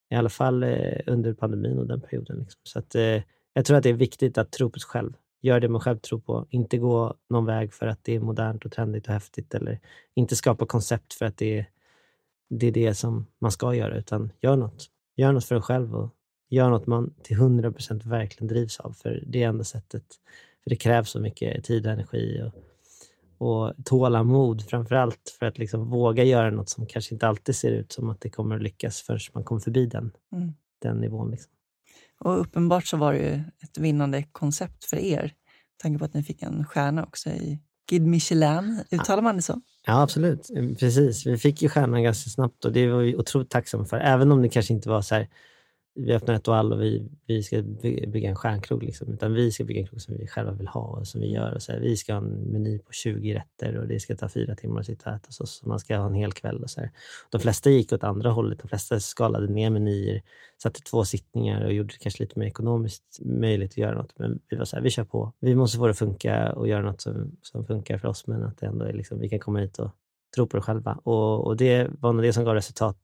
I 0.10 0.16
alla 0.16 0.30
fall 0.30 0.64
eh, 0.64 1.00
under 1.08 1.34
pandemin 1.34 1.80
och 1.80 1.88
den 1.88 2.02
perioden. 2.02 2.40
Liksom. 2.40 2.60
Så 2.64 2.80
att, 2.80 2.96
eh, 2.96 3.22
Jag 3.56 3.66
tror 3.66 3.78
att 3.78 3.84
det 3.84 3.90
är 3.90 3.94
viktigt 3.94 4.38
att 4.38 4.52
tro 4.52 4.70
på 4.70 4.80
sig 4.80 4.88
själv. 4.88 5.14
Gör 5.42 5.60
det 5.60 5.70
man 5.70 5.82
själv 5.82 5.98
tror 5.98 6.20
på. 6.20 6.48
Inte 6.50 6.78
gå 6.78 7.14
någon 7.30 7.46
väg 7.46 7.74
för 7.74 7.88
att 7.88 8.00
det 8.04 8.16
är 8.16 8.20
modernt 8.20 8.66
och 8.66 8.72
trendigt 8.72 9.08
och 9.08 9.14
häftigt. 9.14 9.54
Eller 9.54 9.80
inte 10.16 10.36
skapa 10.36 10.66
koncept 10.66 11.14
för 11.14 11.26
att 11.26 11.38
det 11.38 11.58
är 11.58 11.66
det, 12.50 12.68
är 12.68 12.72
det 12.72 12.96
som 12.96 13.26
man 13.40 13.52
ska 13.52 13.74
göra. 13.76 13.98
Utan 13.98 14.32
gör 14.42 14.56
något. 14.56 14.90
Gör 15.16 15.32
något 15.32 15.46
för 15.46 15.56
dig 15.56 15.62
själv 15.62 15.96
och 15.96 16.10
gör 16.50 16.70
något 16.70 16.88
man 16.88 17.14
till 17.24 17.38
100% 17.38 18.10
verkligen 18.10 18.48
drivs 18.48 18.80
av. 18.80 18.92
För 18.92 19.24
det 19.28 19.44
är 19.44 19.48
enda 19.48 19.64
sättet. 19.64 20.04
För 20.64 20.70
det 20.70 20.76
krävs 20.76 21.10
så 21.10 21.20
mycket 21.20 21.64
tid 21.64 21.86
och 21.86 21.92
energi 21.92 22.42
och, 22.42 22.64
och 23.38 23.74
tålamod 23.86 24.70
framför 24.70 24.96
allt 24.96 25.36
för 25.40 25.46
att 25.46 25.58
liksom 25.58 25.90
våga 25.90 26.24
göra 26.24 26.50
något 26.50 26.70
som 26.70 26.86
kanske 26.86 27.16
inte 27.16 27.28
alltid 27.28 27.56
ser 27.56 27.72
ut 27.72 27.92
som 27.92 28.10
att 28.10 28.22
det 28.22 28.30
kommer 28.30 28.56
att 28.56 28.62
lyckas 28.62 29.02
förrän 29.02 29.20
man 29.34 29.44
kommer 29.44 29.62
förbi 29.62 29.86
den, 29.86 30.12
mm. 30.32 30.54
den 30.82 30.98
nivån. 30.98 31.32
Liksom. 31.32 31.52
Och 32.20 32.40
uppenbart 32.40 32.86
så 32.86 32.98
var 32.98 33.14
det 33.14 33.20
ju 33.20 33.44
ett 33.64 33.78
vinnande 33.78 34.24
koncept 34.32 34.86
för 34.86 34.98
er. 34.98 35.22
Med 35.22 35.80
tanke 35.82 36.00
på 36.00 36.06
att 36.06 36.14
ni 36.14 36.24
fick 36.24 36.42
en 36.42 36.66
stjärna 36.66 37.04
också 37.04 37.30
i 37.30 37.60
Guide 37.90 38.08
Michelin. 38.08 38.84
Uttalar 38.92 39.24
man 39.24 39.36
det 39.36 39.42
så? 39.42 39.62
Ja, 39.86 40.02
absolut. 40.02 40.50
Precis. 40.80 41.26
Vi 41.26 41.38
fick 41.38 41.62
ju 41.62 41.70
stjärnan 41.70 42.04
ganska 42.04 42.30
snabbt 42.30 42.66
och 42.66 42.72
det 42.72 42.88
var 42.88 43.00
vi 43.00 43.16
otroligt 43.16 43.50
tacksamma 43.50 43.86
för. 43.86 43.98
Även 43.98 44.32
om 44.32 44.42
det 44.42 44.50
kanske 44.50 44.74
inte 44.74 44.90
var 44.90 45.02
så 45.02 45.16
här 45.16 45.30
vi 45.96 46.14
öppnar 46.14 46.36
ett 46.36 46.48
och 46.48 46.56
all 46.56 46.74
och 46.74 46.82
vi, 46.82 47.10
vi 47.28 47.44
ska 47.44 47.62
bygga 48.08 48.30
en 48.30 48.36
stjärnkrog. 48.36 48.84
Liksom. 48.84 49.14
Utan 49.14 49.34
vi 49.34 49.52
ska 49.52 49.64
bygga 49.64 49.82
en 49.82 49.88
krog 49.88 50.02
som 50.02 50.18
vi 50.18 50.28
själva 50.28 50.52
vill 50.52 50.68
ha 50.68 50.82
och 50.82 51.08
som 51.08 51.22
vi 51.22 51.32
gör. 51.32 51.54
Och 51.54 51.62
så 51.62 51.72
här, 51.72 51.80
vi 51.80 51.98
ska 51.98 52.14
ha 52.14 52.22
en 52.22 52.34
meny 52.34 52.80
på 52.80 52.92
20 52.92 53.34
rätter 53.34 53.78
och 53.78 53.88
det 53.88 54.00
ska 54.00 54.16
ta 54.16 54.30
fyra 54.30 54.56
timmar 54.56 54.80
att 54.80 54.86
sitta 54.86 55.10
och 55.10 55.16
äta. 55.16 55.32
Så, 55.32 55.46
så 55.46 55.68
man 55.68 55.80
ska 55.80 55.98
ha 55.98 56.06
en 56.06 56.14
hel 56.14 56.32
kväll. 56.32 56.64
Och 56.64 56.70
så 56.70 56.82
här. 56.82 56.92
De 57.30 57.42
flesta 57.42 57.70
gick 57.70 57.94
åt 57.94 58.04
andra 58.04 58.30
hållet. 58.30 58.60
De 58.60 58.68
flesta 58.68 59.00
skalade 59.00 59.48
ner 59.48 59.70
menyer, 59.70 60.22
satte 60.64 60.82
två 60.82 61.06
sittningar 61.06 61.66
och 61.66 61.74
gjorde 61.74 61.94
det 61.94 62.00
kanske 62.00 62.24
lite 62.24 62.40
mer 62.40 62.48
ekonomiskt 62.48 63.20
möjligt 63.22 63.72
att 63.72 63.78
göra 63.78 63.96
något. 63.96 64.14
Men 64.20 64.40
vi 64.50 64.58
var 64.58 64.66
så 64.66 64.76
här, 64.76 64.84
vi 64.84 64.90
kör 64.90 65.04
på. 65.04 65.34
Vi 65.40 65.56
måste 65.56 65.78
få 65.78 65.86
det 65.88 65.92
att 65.92 65.98
funka 65.98 66.54
och 66.54 66.68
göra 66.68 66.82
något 66.82 67.02
som, 67.02 67.38
som 67.42 67.66
funkar 67.66 67.98
för 67.98 68.08
oss. 68.08 68.28
Men 68.28 68.44
att 68.44 68.58
det 68.58 68.66
ändå 68.66 68.86
är 68.86 68.94
liksom, 68.94 69.20
vi 69.20 69.30
kan 69.30 69.40
komma 69.40 69.60
hit 69.60 69.80
och 69.80 69.92
tro 70.36 70.48
på 70.48 70.58
det 70.58 70.64
själva. 70.64 71.00
Och, 71.04 71.48
och 71.48 71.58
det 71.58 71.88
var 72.00 72.14
nog 72.14 72.24
det 72.24 72.34
som 72.34 72.46
gav 72.46 72.56
resultat 72.56 72.98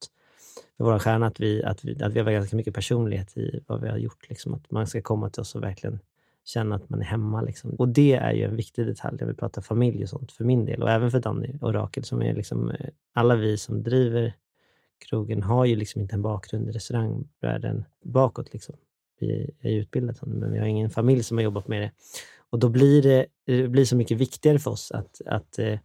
med 0.80 0.86
vår 0.86 1.00
stjärna, 1.00 1.28
att 1.28 1.40
vi, 1.40 1.64
att, 1.64 1.86
vi, 1.86 2.04
att 2.04 2.14
vi 2.14 2.20
har 2.20 2.32
ganska 2.32 2.56
mycket 2.56 2.74
personlighet 2.74 3.38
i 3.38 3.60
vad 3.68 3.82
vi 3.82 3.90
har 3.90 3.98
gjort. 3.98 4.30
Liksom. 4.30 4.54
Att 4.54 4.72
man 4.72 4.88
ska 4.88 5.02
komma 5.02 5.30
till 5.30 5.42
oss 5.42 5.56
och 5.56 5.64
verkligen 5.64 6.00
känna 6.46 6.76
att 6.76 6.90
man 6.90 7.02
är 7.02 7.06
hemma. 7.06 7.42
Liksom. 7.42 7.72
Och 7.72 7.90
det 7.90 8.14
är 8.14 8.34
ju 8.34 8.44
en 8.44 8.56
viktig 8.56 8.86
detalj 8.86 9.18
när 9.20 9.28
vi 9.28 9.34
pratar 9.34 9.62
familj 9.62 10.04
och 10.04 10.10
sånt, 10.10 10.32
för 10.32 10.44
min 10.44 10.66
del. 10.66 10.84
Och 10.84 10.90
även 10.90 11.12
för 11.12 11.20
Danny 11.20 11.54
och 11.62 11.74
Rakel. 11.74 12.04
Som 12.04 12.22
är 12.22 12.34
liksom, 12.34 12.72
eh, 12.72 12.90
alla 13.14 13.36
vi 13.36 13.58
som 13.58 13.84
driver 13.84 14.34
krogen 15.10 15.44
har 15.44 15.66
ju 15.66 15.76
liksom 15.76 16.02
inte 16.02 16.16
en 16.16 16.22
bakgrund 16.22 16.70
i 16.70 16.72
restaurangvärlden 16.72 17.86
bakåt. 18.04 18.54
Liksom. 18.54 18.76
Vi 19.20 19.52
är 19.62 19.70
ju 19.70 19.80
utbildade, 19.80 20.20
men 20.22 20.52
vi 20.52 20.60
har 20.60 20.66
ingen 20.66 20.90
familj 20.90 21.24
som 21.24 21.38
har 21.38 21.44
jobbat 21.44 21.68
med 21.68 21.82
det. 21.82 21.92
Och 22.50 22.60
då 22.60 22.70
blir 22.70 23.02
det, 23.02 23.26
det 23.46 23.68
blir 23.68 23.86
så 23.86 23.96
mycket 23.96 24.18
viktigare 24.18 24.60
för 24.60 24.72
oss 24.72 24.92
att, 24.92 25.22
att 25.26 25.60
eh, 25.60 25.80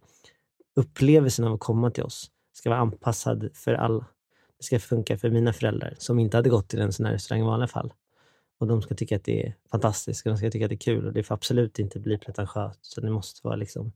upplevelsen 0.75 1.45
av 1.45 1.53
att 1.53 1.59
komma 1.59 1.91
till 1.91 2.03
oss 2.03 2.31
ska 2.53 2.69
vara 2.69 2.79
anpassad 2.79 3.49
för 3.53 3.73
alla 3.73 4.05
ska 4.59 4.79
funka 4.79 5.17
för 5.17 5.29
mina 5.29 5.53
föräldrar 5.53 5.93
som 5.97 6.19
inte 6.19 6.37
hade 6.37 6.49
gått 6.49 6.67
till 6.67 6.81
en 6.81 6.93
sån 6.93 7.05
här 7.05 7.13
restaurang 7.13 7.43
i 7.43 7.45
vanliga 7.45 7.67
fall. 7.67 7.93
Och 8.57 8.67
de 8.67 8.81
ska 8.81 8.95
tycka 8.95 9.15
att 9.15 9.23
det 9.23 9.47
är 9.47 9.55
fantastiskt 9.71 10.25
och 10.25 10.29
de 10.31 10.37
ska 10.37 10.51
tycka 10.51 10.65
att 10.65 10.69
det 10.69 10.75
är 10.75 10.77
kul 10.77 11.07
och 11.07 11.13
det 11.13 11.23
får 11.23 11.35
absolut 11.35 11.79
inte 11.79 11.99
bli 11.99 12.17
pretentiöst. 12.17 12.85
Så 12.85 13.01
det 13.01 13.09
måste 13.09 13.47
vara 13.47 13.55
liksom 13.55 13.91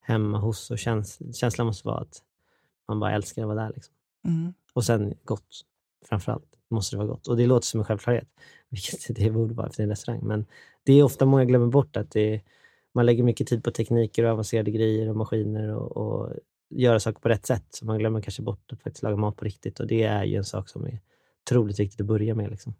hemma 0.00 0.38
hos 0.38 0.70
och 0.70 0.78
käns 0.78 1.36
känslan 1.36 1.66
måste 1.66 1.88
vara 1.88 2.00
att 2.00 2.22
man 2.88 3.00
bara 3.00 3.12
älskar 3.12 3.42
att 3.42 3.48
vara 3.48 3.62
där. 3.62 3.72
Liksom. 3.74 3.94
Mm. 4.24 4.54
Och 4.72 4.84
sen 4.84 5.14
gott. 5.24 5.64
Framförallt 6.08 6.54
måste 6.70 6.96
det 6.96 6.98
vara 6.98 7.08
gott. 7.08 7.26
Och 7.26 7.36
det 7.36 7.46
låter 7.46 7.66
som 7.66 7.80
en 7.80 7.86
självklarhet, 7.86 8.28
vilket 8.68 9.16
det 9.16 9.30
borde 9.30 9.54
vara 9.54 9.70
för 9.70 9.82
en 9.82 9.88
restaurang. 9.88 10.20
Men 10.22 10.46
det 10.84 10.92
är 10.92 11.02
ofta 11.02 11.26
många 11.26 11.44
glömmer 11.44 11.66
bort 11.66 11.96
att 11.96 12.10
det 12.10 12.34
är, 12.34 12.42
man 12.92 13.06
lägger 13.06 13.22
mycket 13.22 13.46
tid 13.46 13.64
på 13.64 13.70
tekniker 13.70 14.24
och 14.24 14.30
avancerade 14.30 14.70
grejer 14.70 15.08
och 15.08 15.16
maskiner 15.16 15.74
och, 15.74 15.96
och 15.96 16.32
göra 16.74 17.00
saker 17.00 17.20
på 17.20 17.28
rätt 17.28 17.46
sätt. 17.46 17.64
Så 17.70 17.86
man 17.86 17.98
glömmer 17.98 18.20
kanske 18.20 18.42
bort 18.42 18.72
att 18.72 18.82
faktiskt 18.82 19.02
laga 19.02 19.16
mat 19.16 19.36
på 19.36 19.44
riktigt. 19.44 19.80
Och 19.80 19.86
det 19.86 20.02
är 20.02 20.24
ju 20.24 20.36
en 20.36 20.44
sak 20.44 20.68
som 20.68 20.86
är 20.86 21.00
otroligt 21.42 21.80
viktigt 21.80 22.00
att 22.00 22.06
börja 22.06 22.34
med. 22.34 22.50
Liksom. 22.50 22.74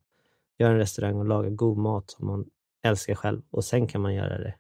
Göra 0.58 0.72
en 0.72 0.78
restaurang 0.78 1.16
och 1.16 1.24
laga 1.24 1.50
god 1.50 1.78
mat 1.78 2.10
som 2.10 2.26
man 2.26 2.44
älskar 2.82 3.14
själv. 3.14 3.42
Och 3.50 3.64
sen 3.64 3.86
kan 3.86 4.00
man 4.00 4.14
göra 4.14 4.38
det 4.38 4.54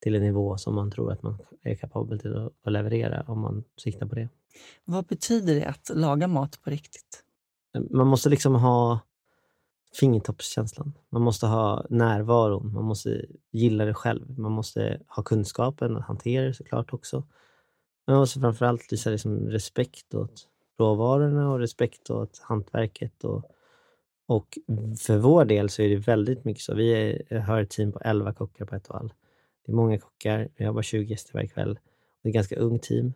till 0.00 0.14
en 0.14 0.22
nivå 0.22 0.58
som 0.58 0.74
man 0.74 0.90
tror 0.90 1.12
att 1.12 1.22
man 1.22 1.38
är 1.62 1.74
kapabel 1.74 2.20
till 2.20 2.48
att 2.64 2.72
leverera 2.72 3.24
om 3.28 3.40
man 3.40 3.64
siktar 3.76 4.06
på 4.06 4.14
det. 4.14 4.28
Vad 4.84 5.06
betyder 5.06 5.54
det 5.54 5.64
att 5.64 5.90
laga 5.94 6.28
mat 6.28 6.62
på 6.62 6.70
riktigt? 6.70 7.24
Man 7.90 8.06
måste 8.06 8.28
liksom 8.28 8.54
ha 8.54 9.00
fingertoppskänslan. 10.00 10.92
Man 11.10 11.22
måste 11.22 11.46
ha 11.46 11.86
närvaron. 11.90 12.72
Man 12.72 12.84
måste 12.84 13.26
gilla 13.50 13.84
det 13.84 13.94
själv. 13.94 14.38
Man 14.38 14.52
måste 14.52 15.00
ha 15.08 15.22
kunskapen 15.22 15.96
att 15.96 16.04
hantera 16.04 16.44
det 16.44 16.54
såklart 16.54 16.92
också. 16.92 17.24
Men 18.06 18.16
också 18.16 18.40
framförallt 18.40 18.92
visa 18.92 19.10
liksom 19.10 19.48
respekt 19.50 20.14
åt 20.14 20.48
råvarorna 20.78 21.52
och 21.52 21.58
respekt 21.58 22.10
åt 22.10 22.38
hantverket. 22.38 23.24
Och, 23.24 23.42
och 24.26 24.58
för 24.98 25.18
vår 25.18 25.44
del 25.44 25.70
så 25.70 25.82
är 25.82 25.88
det 25.88 25.96
väldigt 25.96 26.44
mycket 26.44 26.62
så. 26.62 26.74
Vi 26.74 26.92
är, 26.92 27.38
har 27.38 27.60
ett 27.60 27.70
team 27.70 27.92
på 27.92 28.00
11 28.00 28.32
kockar 28.32 28.64
på 28.64 28.74
ett 28.74 28.88
och. 28.88 29.12
Det 29.66 29.72
är 29.72 29.76
många 29.76 29.98
kockar. 29.98 30.48
Vi 30.56 30.64
har 30.64 30.72
bara 30.72 30.82
20 30.82 31.10
gäster 31.10 31.34
varje 31.34 31.48
kväll. 31.48 31.78
Det 32.22 32.28
är 32.28 32.30
ett 32.30 32.34
ganska 32.34 32.56
ungt 32.56 32.82
team. 32.82 33.12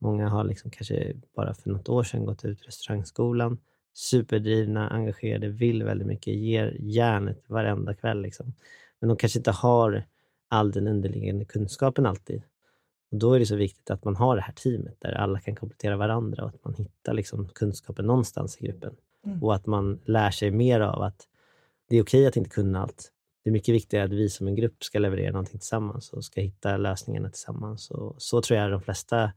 Många 0.00 0.28
har 0.28 0.44
liksom 0.44 0.70
kanske 0.70 1.14
bara 1.36 1.54
för 1.54 1.70
något 1.70 1.88
år 1.88 2.02
sedan 2.02 2.24
gått 2.24 2.44
ut 2.44 2.66
restaurangskolan. 2.66 3.58
Superdrivna, 3.92 4.88
engagerade, 4.88 5.48
vill 5.48 5.82
väldigt 5.82 6.06
mycket, 6.06 6.34
ger 6.34 6.76
järnet 6.80 7.44
varenda 7.46 7.94
kväll. 7.94 8.22
Liksom. 8.22 8.54
Men 9.00 9.08
de 9.08 9.16
kanske 9.16 9.38
inte 9.38 9.50
har 9.50 10.04
all 10.48 10.72
den 10.72 10.88
underliggande 10.88 11.44
kunskapen 11.44 12.06
alltid. 12.06 12.42
Och 13.10 13.18
Då 13.18 13.32
är 13.32 13.38
det 13.38 13.46
så 13.46 13.56
viktigt 13.56 13.90
att 13.90 14.04
man 14.04 14.16
har 14.16 14.36
det 14.36 14.42
här 14.42 14.52
teamet 14.52 14.96
där 15.00 15.12
alla 15.12 15.40
kan 15.40 15.56
komplettera 15.56 15.96
varandra 15.96 16.44
och 16.44 16.48
att 16.48 16.64
man 16.64 16.74
hittar 16.74 17.14
liksom 17.14 17.48
kunskapen 17.48 18.06
någonstans 18.06 18.56
i 18.60 18.66
gruppen. 18.66 18.94
Mm. 19.26 19.42
Och 19.42 19.54
att 19.54 19.66
man 19.66 20.00
lär 20.04 20.30
sig 20.30 20.50
mer 20.50 20.80
av 20.80 21.02
att 21.02 21.26
det 21.88 21.96
är 21.96 22.02
okej 22.02 22.26
att 22.26 22.36
inte 22.36 22.50
kunna 22.50 22.82
allt. 22.82 23.12
Det 23.44 23.50
är 23.50 23.52
mycket 23.52 23.74
viktigare 23.74 24.04
att 24.04 24.12
vi 24.12 24.28
som 24.28 24.48
en 24.48 24.54
grupp 24.54 24.84
ska 24.84 24.98
leverera 24.98 25.32
någonting 25.32 25.58
tillsammans 25.58 26.12
och 26.12 26.24
ska 26.24 26.40
hitta 26.40 26.76
lösningarna 26.76 27.30
tillsammans. 27.30 27.90
Och 27.90 28.14
så 28.18 28.42
tror 28.42 28.58
jag 28.58 28.70
de 28.70 28.80
flesta 28.80 29.32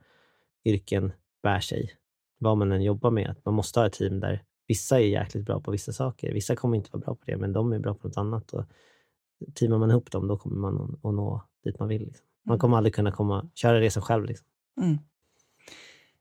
yrken 0.65 1.11
bär 1.43 1.59
sig, 1.59 1.91
vad 2.39 2.57
man 2.57 2.71
än 2.71 2.83
jobbar 2.83 3.11
med. 3.11 3.29
Att 3.29 3.45
man 3.45 3.53
måste 3.53 3.79
ha 3.79 3.87
ett 3.87 3.93
team 3.93 4.19
där 4.19 4.43
vissa 4.67 4.99
är 4.99 5.05
jäkligt 5.05 5.45
bra 5.45 5.61
på 5.61 5.71
vissa 5.71 5.93
saker. 5.93 6.33
Vissa 6.33 6.55
kommer 6.55 6.77
inte 6.77 6.89
vara 6.93 7.01
bra 7.01 7.15
på 7.15 7.21
det, 7.25 7.37
men 7.37 7.53
de 7.53 7.73
är 7.73 7.79
bra 7.79 7.93
på 7.93 8.07
något 8.07 8.17
annat. 8.17 8.53
Och 8.53 8.65
teamar 9.53 9.77
man 9.77 9.91
ihop 9.91 10.11
dem, 10.11 10.27
då 10.27 10.37
kommer 10.37 10.57
man 10.57 10.99
att 11.03 11.13
nå 11.13 11.43
dit 11.63 11.79
man 11.79 11.87
vill. 11.87 12.05
Liksom. 12.05 12.25
Man 12.45 12.59
kommer 12.59 12.77
aldrig 12.77 12.95
kunna 12.95 13.11
komma, 13.11 13.49
köra 13.53 13.79
resan 13.79 14.03
själv. 14.03 14.25
Liksom. 14.25 14.47
Mm. 14.81 14.97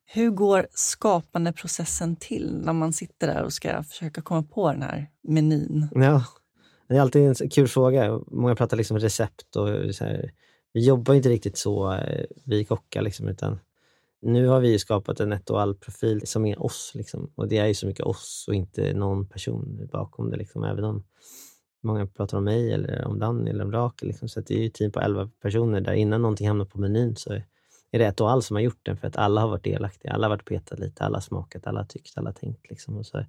Hur 0.05 0.31
går 0.31 0.67
skapandeprocessen 0.71 2.17
till 2.17 2.61
när 2.65 2.73
man 2.73 2.93
sitter 2.93 3.27
där 3.27 3.43
och 3.43 3.53
ska 3.53 3.83
försöka 3.83 4.23
komma 4.23 4.43
på 4.43 4.73
den 4.73 4.83
här 4.83 5.11
menyn? 5.23 5.89
Ja, 5.95 6.25
det 6.89 6.97
är 6.97 7.01
alltid 7.01 7.43
en 7.43 7.51
kul 7.51 7.69
fråga. 7.69 8.21
Många 8.27 8.55
pratar 8.55 8.77
liksom 8.77 8.99
recept 8.99 9.57
och 9.57 9.95
så 9.95 10.05
här. 10.05 10.33
Vi 10.73 10.87
jobbar 10.87 11.15
inte 11.15 11.29
riktigt 11.29 11.59
så, 11.59 11.93
eh, 11.93 12.25
vi 12.45 12.65
kockar, 12.65 13.03
liksom, 13.03 13.29
utan 13.29 13.59
nu 14.23 14.47
har 14.47 14.61
vi 14.61 14.79
skapat 14.79 15.21
en 15.21 15.33
ett 15.33 15.51
och 15.51 15.61
all-profil 15.61 16.27
som 16.27 16.47
är 16.47 16.63
oss. 16.63 16.93
Liksom. 16.95 17.33
Och 17.35 17.49
det 17.49 17.59
är 17.59 17.67
ju 17.67 17.75
så 17.75 17.87
mycket 17.87 18.07
oss 18.07 18.45
och 18.49 18.55
inte 18.55 18.95
någon 18.95 19.29
person 19.29 19.89
bakom 19.93 20.31
det. 20.31 20.37
Liksom. 20.37 20.65
Även 20.65 20.85
om 20.85 21.05
Många 21.83 22.07
pratar 22.07 22.39
om 22.39 22.45
mig, 22.45 22.73
eller 22.73 23.05
om 23.05 23.19
Danny 23.19 23.51
eller 23.51 23.65
om 23.65 23.73
Rakel. 23.73 24.09
Liksom. 24.09 24.29
Så 24.29 24.41
det 24.41 24.63
är 24.63 24.67
ett 24.67 24.75
team 24.75 24.93
på 24.93 25.01
11 25.01 25.31
personer 25.43 25.81
där 25.81 25.93
innan 25.93 26.23
någonting 26.23 26.49
hamnar 26.49 26.65
på 26.65 26.81
menyn 26.81 27.17
så 27.17 27.33
är 27.91 27.99
det 27.99 28.07
ett 28.07 28.21
och 28.21 28.31
all 28.31 28.43
som 28.43 28.57
har 28.57 28.61
gjort 28.61 28.81
den 28.83 28.97
för 28.97 29.09
att 29.09 29.17
alla 29.17 29.41
har 29.41 29.49
varit 29.49 29.65
delaktiga. 29.65 30.13
Alla 30.13 30.27
har 30.27 30.31
varit 30.31 30.45
petat 30.45 30.79
lite, 30.79 31.05
alla 31.05 31.17
har 31.17 31.23
smakat, 31.23 31.67
alla 31.67 31.81
har 31.81 31.87
tyckt, 31.87 32.19
alla 32.19 32.29
har 32.29 32.35
tänkt. 32.35 32.71
Liksom. 32.71 32.97
Och 32.97 33.07
så, 33.07 33.25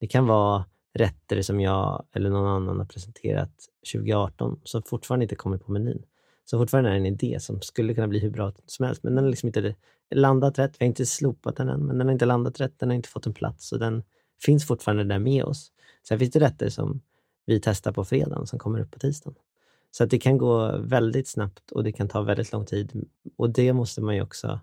det 0.00 0.06
kan 0.06 0.26
vara 0.26 0.64
rätter 0.94 1.42
som 1.42 1.60
jag 1.60 2.04
eller 2.12 2.30
någon 2.30 2.46
annan 2.46 2.78
har 2.78 2.86
presenterat 2.86 3.52
2018 3.92 4.60
som 4.64 4.82
fortfarande 4.82 5.24
inte 5.24 5.36
kommer 5.36 5.58
på 5.58 5.72
menyn. 5.72 6.02
Så 6.44 6.58
fortfarande 6.58 6.90
är 6.90 6.94
det 6.94 7.00
en 7.00 7.06
idé 7.06 7.40
som 7.40 7.60
skulle 7.60 7.94
kunna 7.94 8.08
bli 8.08 8.18
hur 8.18 8.30
bra 8.30 8.52
som 8.66 8.86
helst, 8.86 9.02
men 9.02 9.14
den 9.14 9.24
har 9.24 9.30
liksom 9.30 9.46
inte 9.46 9.74
landat 10.14 10.58
rätt. 10.58 10.76
Vi 10.78 10.84
har 10.84 10.88
inte 10.88 11.06
slopat 11.06 11.56
den 11.56 11.68
än, 11.68 11.86
men 11.86 11.98
den 11.98 12.06
har 12.06 12.12
inte 12.12 12.26
landat 12.26 12.60
rätt. 12.60 12.78
Den 12.78 12.88
har 12.88 12.96
inte 12.96 13.08
fått 13.08 13.26
en 13.26 13.34
plats 13.34 13.72
och 13.72 13.78
den 13.78 14.02
finns 14.42 14.66
fortfarande 14.66 15.04
där 15.04 15.18
med 15.18 15.44
oss. 15.44 15.72
Sen 16.08 16.18
finns 16.18 16.30
det 16.30 16.40
rätter 16.40 16.68
som 16.68 17.00
vi 17.46 17.60
testar 17.60 17.92
på 17.92 18.04
fredagen 18.04 18.46
som 18.46 18.58
kommer 18.58 18.80
upp 18.80 18.90
på 18.90 18.98
tisdagen. 18.98 19.38
Så 19.90 20.04
att 20.04 20.10
det 20.10 20.18
kan 20.18 20.38
gå 20.38 20.78
väldigt 20.78 21.28
snabbt 21.28 21.70
och 21.70 21.84
det 21.84 21.92
kan 21.92 22.08
ta 22.08 22.22
väldigt 22.22 22.52
lång 22.52 22.66
tid. 22.66 23.08
Och 23.36 23.50
det 23.50 23.72
måste 23.72 24.00
man 24.00 24.14
ju 24.14 24.22
också 24.22 24.60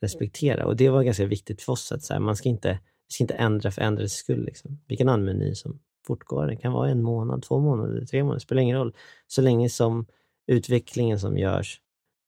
respektera. 0.00 0.66
Och 0.66 0.76
det 0.76 0.88
var 0.88 1.02
ganska 1.02 1.26
viktigt 1.26 1.62
för 1.62 1.72
oss 1.72 1.92
att 1.92 2.02
så 2.02 2.12
här, 2.12 2.20
man 2.20 2.36
ska 2.36 2.48
inte, 2.48 2.80
vi 3.08 3.12
ska 3.12 3.24
inte 3.24 3.34
ändra 3.34 3.70
för 3.70 3.82
ändrades 3.82 4.12
skull. 4.12 4.44
Liksom. 4.44 4.80
Vi 4.86 4.96
kan 4.96 5.08
ha 5.08 5.14
en 5.14 5.24
meny 5.24 5.54
som 5.54 5.78
fortgår. 6.06 6.46
Det 6.46 6.56
kan 6.56 6.72
vara 6.72 6.90
en 6.90 7.02
månad, 7.02 7.42
två 7.42 7.60
månader, 7.60 8.06
tre 8.06 8.22
månader. 8.22 8.36
Det 8.36 8.44
spelar 8.44 8.62
ingen 8.62 8.76
roll. 8.76 8.94
Så 9.26 9.42
länge 9.42 9.70
som 9.70 10.06
utvecklingen 10.46 11.20
som 11.20 11.38
görs 11.38 11.80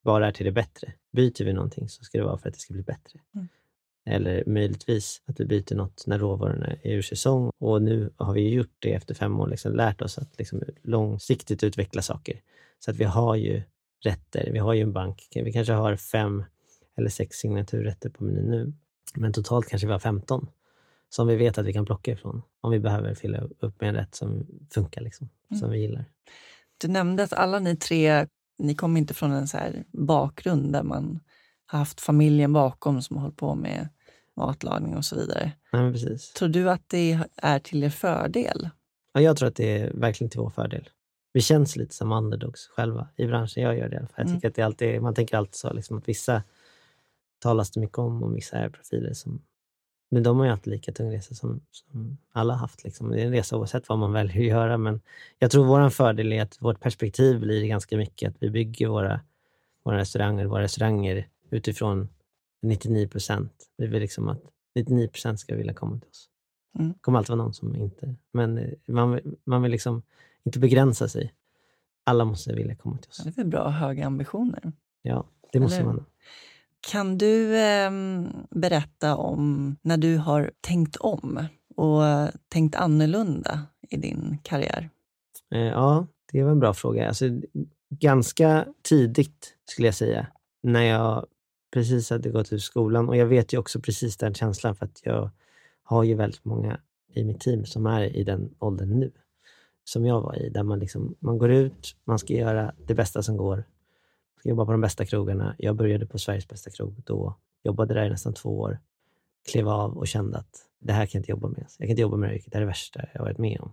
bara 0.03 0.27
är 0.27 0.31
till 0.31 0.45
det 0.45 0.51
bättre. 0.51 0.93
Byter 1.11 1.43
vi 1.43 1.53
någonting 1.53 1.89
så 1.89 2.03
ska 2.03 2.17
det 2.17 2.23
vara 2.23 2.37
för 2.37 2.49
att 2.49 2.53
det 2.53 2.59
ska 2.59 2.73
bli 2.73 2.83
bättre. 2.83 3.19
Mm. 3.35 3.47
Eller 4.05 4.43
möjligtvis 4.45 5.21
att 5.25 5.39
vi 5.39 5.45
byter 5.45 5.75
något 5.75 6.03
när 6.07 6.19
råvarorna 6.19 6.67
är 6.67 6.91
ur 6.91 7.01
säsong. 7.01 7.51
Och 7.57 7.81
nu 7.81 8.13
har 8.17 8.33
vi 8.33 8.49
gjort 8.49 8.75
det 8.79 8.93
efter 8.93 9.15
fem 9.15 9.39
år, 9.39 9.47
liksom 9.47 9.75
lärt 9.75 10.01
oss 10.01 10.17
att 10.17 10.37
liksom 10.37 10.61
långsiktigt 10.83 11.63
utveckla 11.63 12.01
saker. 12.01 12.41
Så 12.79 12.91
att 12.91 12.97
vi 12.97 13.03
har 13.03 13.35
ju 13.35 13.61
rätter, 14.03 14.49
vi 14.51 14.59
har 14.59 14.73
ju 14.73 14.81
en 14.81 14.93
bank. 14.93 15.27
Vi 15.35 15.53
kanske 15.53 15.73
har 15.73 15.95
fem 15.95 16.43
eller 16.97 17.09
sex 17.09 17.37
signaturrätter 17.37 18.09
på 18.09 18.23
menyn 18.23 18.49
nu. 18.49 18.73
Men 19.15 19.33
totalt 19.33 19.67
kanske 19.67 19.87
vi 19.87 19.93
har 19.93 19.99
15 19.99 20.47
som 21.09 21.27
vi 21.27 21.35
vet 21.35 21.57
att 21.57 21.65
vi 21.65 21.73
kan 21.73 21.85
plocka 21.85 22.11
ifrån 22.11 22.41
om 22.61 22.71
vi 22.71 22.79
behöver 22.79 23.15
fylla 23.15 23.41
upp 23.59 23.81
med 23.81 23.89
en 23.89 23.95
rätt 23.95 24.15
som 24.15 24.47
funkar, 24.69 25.01
liksom, 25.01 25.29
mm. 25.51 25.59
som 25.59 25.71
vi 25.71 25.79
gillar. 25.79 26.05
Du 26.77 26.87
nämnde 26.87 27.23
att 27.23 27.33
alla 27.33 27.59
ni 27.59 27.75
tre, 27.75 28.27
ni 28.57 28.75
kommer 28.75 28.99
inte 28.99 29.13
från 29.13 29.31
en 29.31 29.47
så 29.47 29.57
bakgrund 29.91 30.73
där 30.73 30.83
man 30.83 31.19
haft 31.77 32.01
familjen 32.01 32.53
bakom 32.53 33.01
som 33.01 33.15
har 33.15 33.21
hållit 33.21 33.37
på 33.37 33.55
med 33.55 33.89
matlagning 34.35 34.97
och 34.97 35.05
så 35.05 35.15
vidare. 35.15 35.51
Nej, 35.73 35.91
precis. 35.91 36.33
Tror 36.33 36.49
du 36.49 36.69
att 36.69 36.83
det 36.87 37.19
är 37.35 37.59
till 37.59 37.83
er 37.83 37.89
fördel? 37.89 38.69
Ja, 39.13 39.21
jag 39.21 39.37
tror 39.37 39.47
att 39.47 39.55
det 39.55 39.81
är 39.81 39.91
verkligen 39.93 40.31
till 40.31 40.39
vår 40.39 40.49
fördel. 40.49 40.89
Vi 41.33 41.41
känns 41.41 41.75
lite 41.75 41.95
som 41.95 42.11
underdogs 42.11 42.67
själva 42.67 43.07
i 43.15 43.25
branschen. 43.25 43.63
Jag 43.63 43.77
gör 43.77 43.89
det 43.89 43.95
i 43.95 43.99
alla 43.99 44.07
fall. 44.07 44.15
Jag 44.17 44.27
mm. 44.27 44.37
tycker 44.37 44.47
att 44.47 44.55
det 44.55 44.61
alltid, 44.61 45.01
man 45.01 45.13
tänker 45.15 45.37
alltid 45.37 45.55
så, 45.55 45.73
liksom, 45.73 45.97
att 45.97 46.09
vissa 46.09 46.43
talas 47.39 47.71
det 47.71 47.79
mycket 47.79 47.97
om 47.97 48.23
och 48.23 48.37
vissa 48.37 48.57
är 48.57 48.69
profiler 48.69 49.13
som 49.13 49.41
men 50.11 50.23
de 50.23 50.37
har 50.37 50.45
ju 50.45 50.51
haft 50.51 50.67
lika 50.67 50.91
tung 50.91 51.13
resa 51.13 51.35
som, 51.35 51.61
som 51.71 52.17
alla 52.31 52.53
haft. 52.53 52.83
Liksom. 52.83 53.11
Det 53.11 53.21
är 53.21 53.25
en 53.25 53.31
resa 53.31 53.57
oavsett 53.57 53.89
vad 53.89 53.99
man 53.99 54.13
väljer 54.13 54.41
att 54.41 54.47
göra. 54.47 54.77
Men 54.77 55.01
jag 55.39 55.51
tror 55.51 55.65
vår 55.65 55.89
fördel 55.89 56.33
är 56.33 56.41
att 56.41 56.61
vårt 56.61 56.79
perspektiv 56.79 57.39
blir 57.39 57.65
ganska 57.65 57.97
mycket 57.97 58.29
att 58.29 58.35
vi 58.39 58.49
bygger 58.49 58.87
våra, 58.87 59.21
våra 59.83 59.97
restauranger, 59.97 60.45
våra 60.45 60.61
restauranger 60.61 61.27
utifrån 61.51 62.09
99 62.61 63.07
procent. 63.07 63.69
Vi 63.77 63.87
vill 63.87 64.01
liksom 64.01 64.27
att 64.27 64.43
99 64.75 65.07
procent 65.07 65.39
ska 65.39 65.55
vilja 65.55 65.73
komma 65.73 65.99
till 65.99 66.09
oss. 66.09 66.29
Mm. 66.79 66.91
Det 66.91 66.99
kommer 67.01 67.17
alltid 67.17 67.29
vara 67.29 67.43
någon 67.43 67.53
som 67.53 67.75
inte... 67.75 68.15
Men 68.31 68.57
eh, 68.57 68.69
man, 68.87 69.19
man 69.43 69.61
vill 69.61 69.71
liksom 69.71 70.01
inte 70.43 70.59
begränsa 70.59 71.07
sig. 71.07 71.33
Alla 72.03 72.25
måste 72.25 72.55
vilja 72.55 72.75
komma 72.75 72.97
till 72.97 73.09
oss. 73.09 73.17
det 73.17 73.29
är 73.29 73.33
väl 73.33 73.47
bra 73.47 73.69
höga 73.69 74.05
ambitioner? 74.05 74.71
Ja, 75.01 75.25
det 75.51 75.59
måste 75.59 75.77
Eller? 75.77 75.85
man. 75.85 76.05
Kan 76.91 77.17
du 77.17 77.57
eh, 77.57 77.91
berätta 78.49 79.15
om 79.15 79.75
när 79.81 79.97
du 79.97 80.17
har 80.17 80.51
tänkt 80.61 80.95
om 80.95 81.47
och 81.75 82.01
tänkt 82.47 82.75
annorlunda 82.75 83.65
i 83.89 83.97
din 83.97 84.37
karriär? 84.43 84.89
Eh, 85.55 85.61
ja, 85.61 86.07
det 86.31 86.43
var 86.43 86.51
en 86.51 86.59
bra 86.59 86.73
fråga. 86.73 87.07
Alltså, 87.07 87.25
ganska 87.89 88.67
tidigt, 88.81 89.55
skulle 89.65 89.87
jag 89.87 89.95
säga, 89.95 90.27
när 90.63 90.83
jag 90.83 91.25
precis 91.71 92.09
hade 92.09 92.29
gått 92.29 92.53
ut 92.53 92.61
skolan. 92.61 93.09
Och 93.09 93.17
jag 93.17 93.25
vet 93.25 93.53
ju 93.53 93.57
också 93.57 93.79
precis 93.79 94.17
den 94.17 94.33
känslan, 94.33 94.75
för 94.75 94.85
att 94.85 94.99
jag 95.03 95.29
har 95.83 96.03
ju 96.03 96.15
väldigt 96.15 96.45
många 96.45 96.79
i 97.13 97.23
mitt 97.23 97.39
team 97.39 97.65
som 97.65 97.85
är 97.85 98.15
i 98.15 98.23
den 98.23 98.55
åldern 98.59 98.99
nu, 98.99 99.11
som 99.83 100.05
jag 100.05 100.21
var 100.21 100.35
i, 100.41 100.49
där 100.49 100.63
man, 100.63 100.79
liksom, 100.79 101.15
man 101.19 101.37
går 101.37 101.51
ut, 101.51 101.95
man 102.03 102.19
ska 102.19 102.33
göra 102.33 102.73
det 102.87 102.93
bästa 102.93 103.23
som 103.23 103.37
går 103.37 103.63
ska 104.39 104.49
jobba 104.49 104.65
på 104.65 104.71
de 104.71 104.81
bästa 104.81 105.05
krogarna. 105.05 105.55
Jag 105.57 105.75
började 105.75 106.05
på 106.05 106.19
Sveriges 106.19 106.47
bästa 106.47 106.69
krog 106.69 107.03
då. 107.05 107.35
Jobbade 107.63 107.93
där 107.93 108.05
i 108.05 108.09
nästan 108.09 108.33
två 108.33 108.59
år. 108.59 108.79
Klev 109.51 109.69
av 109.69 109.97
och 109.97 110.07
kände 110.07 110.37
att 110.37 110.65
det 110.79 110.93
här 110.93 111.05
kan 111.05 111.09
jag 111.17 111.19
inte 111.19 111.31
jobba 111.31 111.47
med. 111.47 111.65
Jag 111.77 111.87
kan 111.87 111.89
inte 111.89 112.01
jobba 112.01 112.17
med 112.17 112.29
det 112.29 112.33
här 112.33 112.43
Det 112.45 112.57
är 112.57 112.59
det 112.59 112.67
värsta 112.67 113.05
jag 113.13 113.21
varit 113.21 113.37
med 113.37 113.59
om. 113.61 113.71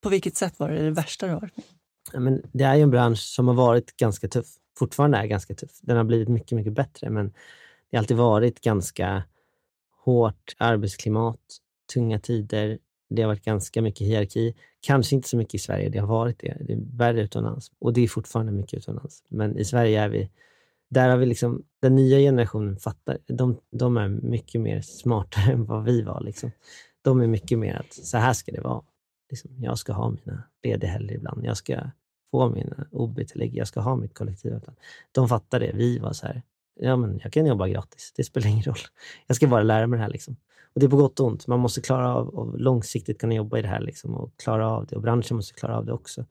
På 0.00 0.08
vilket 0.08 0.36
sätt 0.36 0.58
var 0.58 0.70
det 0.70 0.82
det 0.82 0.90
värsta 0.90 1.26
du 1.26 1.32
har 1.32 1.40
varit 1.40 1.56
med 1.56 1.64
ja, 2.12 2.20
men 2.20 2.42
Det 2.52 2.64
är 2.64 2.74
ju 2.74 2.82
en 2.82 2.90
bransch 2.90 3.18
som 3.18 3.48
har 3.48 3.54
varit 3.54 3.96
ganska 3.96 4.28
tuff. 4.28 4.46
Fortfarande 4.78 5.18
är 5.18 5.26
ganska 5.26 5.54
tuff. 5.54 5.78
Den 5.80 5.96
har 5.96 6.04
blivit 6.04 6.28
mycket, 6.28 6.56
mycket 6.56 6.72
bättre, 6.72 7.10
men 7.10 7.26
det 7.90 7.96
har 7.96 7.98
alltid 7.98 8.16
varit 8.16 8.60
ganska 8.60 9.22
hårt 10.04 10.56
arbetsklimat, 10.58 11.40
tunga 11.94 12.18
tider, 12.18 12.78
det 13.08 13.22
har 13.22 13.26
varit 13.26 13.44
ganska 13.44 13.82
mycket 13.82 14.06
hierarki. 14.06 14.54
Kanske 14.80 15.14
inte 15.14 15.28
så 15.28 15.36
mycket 15.36 15.54
i 15.54 15.58
Sverige, 15.58 15.88
det 15.88 15.98
har 15.98 16.06
varit 16.06 16.38
det. 16.38 16.56
Det 16.60 16.72
är 16.72 16.78
värre 16.96 17.22
utomlands. 17.22 17.72
Och 17.78 17.92
det 17.92 18.00
är 18.00 18.08
fortfarande 18.08 18.52
mycket 18.52 18.74
utomlands. 18.74 19.24
Men 19.28 19.58
i 19.58 19.64
Sverige 19.64 20.00
är 20.00 20.08
vi... 20.08 20.30
Där 20.88 21.08
har 21.08 21.16
vi 21.16 21.26
liksom... 21.26 21.62
Den 21.80 21.94
nya 21.94 22.18
generationen 22.18 22.76
fattar. 22.76 23.18
De, 23.26 23.60
de 23.70 23.96
är 23.96 24.08
mycket 24.08 24.60
mer 24.60 24.80
smartare 24.80 25.52
än 25.52 25.64
vad 25.64 25.84
vi 25.84 26.02
var. 26.02 26.20
Liksom. 26.20 26.50
De 27.02 27.20
är 27.20 27.26
mycket 27.26 27.58
mer 27.58 27.74
att 27.74 27.94
så 27.94 28.18
här 28.18 28.32
ska 28.32 28.52
det 28.52 28.60
vara. 28.60 28.82
Liksom, 29.30 29.50
jag 29.58 29.78
ska 29.78 29.92
ha 29.92 30.10
mina 30.10 30.42
lediga 30.62 30.90
helger 30.90 31.14
ibland. 31.14 31.44
Jag 31.44 31.56
ska 31.56 31.80
få 32.36 32.48
mina 32.48 32.86
OB-tillägg. 32.90 33.56
Jag 33.56 33.68
ska 33.68 33.80
ha 33.80 33.96
mitt 33.96 34.14
kollektivavtal. 34.14 34.74
De 35.12 35.28
fattar 35.28 35.60
det. 35.60 35.72
Vi 35.74 35.98
var 35.98 36.12
så 36.12 36.26
här, 36.26 36.42
ja, 36.80 36.96
men 36.96 37.20
jag 37.22 37.32
kan 37.32 37.46
jobba 37.46 37.68
gratis. 37.68 38.12
Det 38.16 38.24
spelar 38.24 38.48
ingen 38.48 38.62
roll. 38.62 38.76
Jag 39.26 39.36
ska 39.36 39.46
bara 39.46 39.62
lära 39.62 39.86
mig 39.86 39.96
det 39.96 40.02
här. 40.02 40.10
Liksom. 40.10 40.36
Och 40.74 40.80
det 40.80 40.86
är 40.86 40.90
på 40.90 40.96
gott 40.96 41.20
och 41.20 41.26
ont. 41.26 41.46
Man 41.46 41.60
måste 41.60 41.80
klara 41.80 42.14
av 42.14 42.38
att 42.40 42.60
långsiktigt 42.60 43.20
kunna 43.20 43.34
jobba 43.34 43.58
i 43.58 43.62
det 43.62 43.68
här 43.68 43.80
liksom, 43.80 44.14
och 44.14 44.30
klara 44.36 44.70
av 44.70 44.86
det. 44.86 44.96
Och 44.96 45.02
branschen 45.02 45.36
måste 45.36 45.54
klara 45.54 45.76
av 45.76 45.86
det 45.86 45.92
också. 45.92 46.24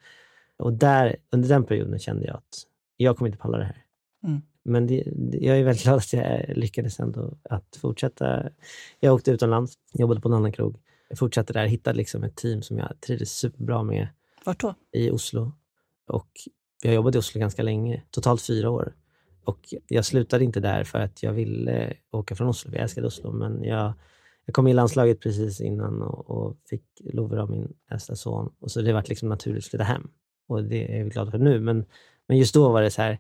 Och 0.58 0.74
där, 0.74 1.16
under 1.32 1.50
den 1.50 1.64
perioden 1.64 2.00
kände 2.00 2.26
jag 2.26 2.36
att 2.36 2.64
jag 2.98 3.18
kommer 3.18 3.30
inte 3.30 3.42
palla 3.42 3.58
det 3.58 3.64
här. 3.64 3.84
Mm. 4.24 4.42
Men 4.64 4.88
det, 4.88 5.04
jag 5.42 5.60
är 5.60 5.64
väldigt 5.64 5.84
glad 5.84 5.98
att 5.98 6.14
jag 6.14 6.58
lyckades 6.58 7.00
ändå 7.00 7.38
att 7.50 7.78
fortsätta. 7.82 8.50
Jag 9.00 9.14
åkte 9.14 9.32
utomlands, 9.32 9.74
jobbade 9.94 10.22
på 10.22 10.28
en 10.28 10.34
annan 10.34 10.52
krog. 10.52 10.78
Jag 11.10 11.18
fortsatte 11.18 11.54
där, 11.54 11.66
hittade 11.66 11.98
liksom 11.98 12.24
ett 12.24 12.36
team 12.36 12.62
som 12.62 12.78
jag 12.78 13.02
trivdes 13.02 13.32
superbra 13.38 13.84
med. 13.84 14.08
Vart 14.46 14.60
då? 14.60 14.74
I 14.92 15.12
Oslo. 15.12 15.52
Och 16.08 16.30
jag 16.84 16.94
jobbade 16.94 17.18
i 17.18 17.20
Oslo 17.20 17.40
ganska 17.40 17.64
länge, 17.64 18.04
totalt 18.12 18.42
fyra 18.42 18.70
år. 18.70 18.96
Och 19.44 19.74
jag 19.88 20.06
slutade 20.06 20.44
inte 20.44 20.60
där 20.60 20.84
för 20.84 21.00
att 21.00 21.24
jag 21.24 21.34
ville 21.34 21.94
åka 22.12 22.36
från 22.36 22.48
Oslo. 22.48 22.72
Jag 22.74 22.82
älskade 22.82 23.08
Oslo, 23.08 23.32
men 23.32 23.64
jag 23.64 23.94
jag 24.46 24.56
kom 24.56 24.68
i 24.68 24.74
landslaget 24.74 25.20
precis 25.20 25.62
innan 25.62 26.02
och, 26.02 26.30
och 26.30 26.58
fick 26.70 26.84
lover 27.00 27.38
av 27.38 27.52
min 27.52 27.74
äldsta 27.92 28.16
son. 28.16 28.54
Och 28.60 28.72
så 28.72 28.82
det 28.82 28.94
var 28.94 29.04
liksom 29.08 29.30
naturligt 29.30 29.64
att 29.64 29.70
flytta 29.70 29.84
hem. 29.84 30.08
Och 30.48 30.64
det 30.64 30.96
är 30.96 31.00
jag 31.00 31.12
glad 31.12 31.32
för 31.32 31.38
nu. 31.38 31.60
Men, 31.60 31.86
men 32.28 32.38
just 32.38 32.54
då 32.54 32.72
var 32.72 32.82
det 32.82 32.92
så 32.92 33.02
här, 33.02 33.20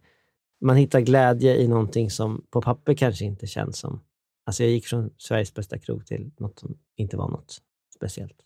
man 0.61 0.75
hittar 0.75 1.01
glädje 1.01 1.55
i 1.55 1.67
någonting 1.67 2.11
som 2.11 2.45
på 2.49 2.61
papper 2.61 2.93
kanske 2.93 3.25
inte 3.25 3.47
känns 3.47 3.77
som... 3.77 4.01
Alltså 4.45 4.63
jag 4.63 4.71
gick 4.71 4.85
från 4.85 5.09
Sveriges 5.17 5.53
bästa 5.53 5.79
krog 5.79 6.05
till 6.05 6.31
något 6.37 6.59
som 6.59 6.77
inte 6.95 7.17
var 7.17 7.29
något 7.29 7.61
speciellt. 7.95 8.37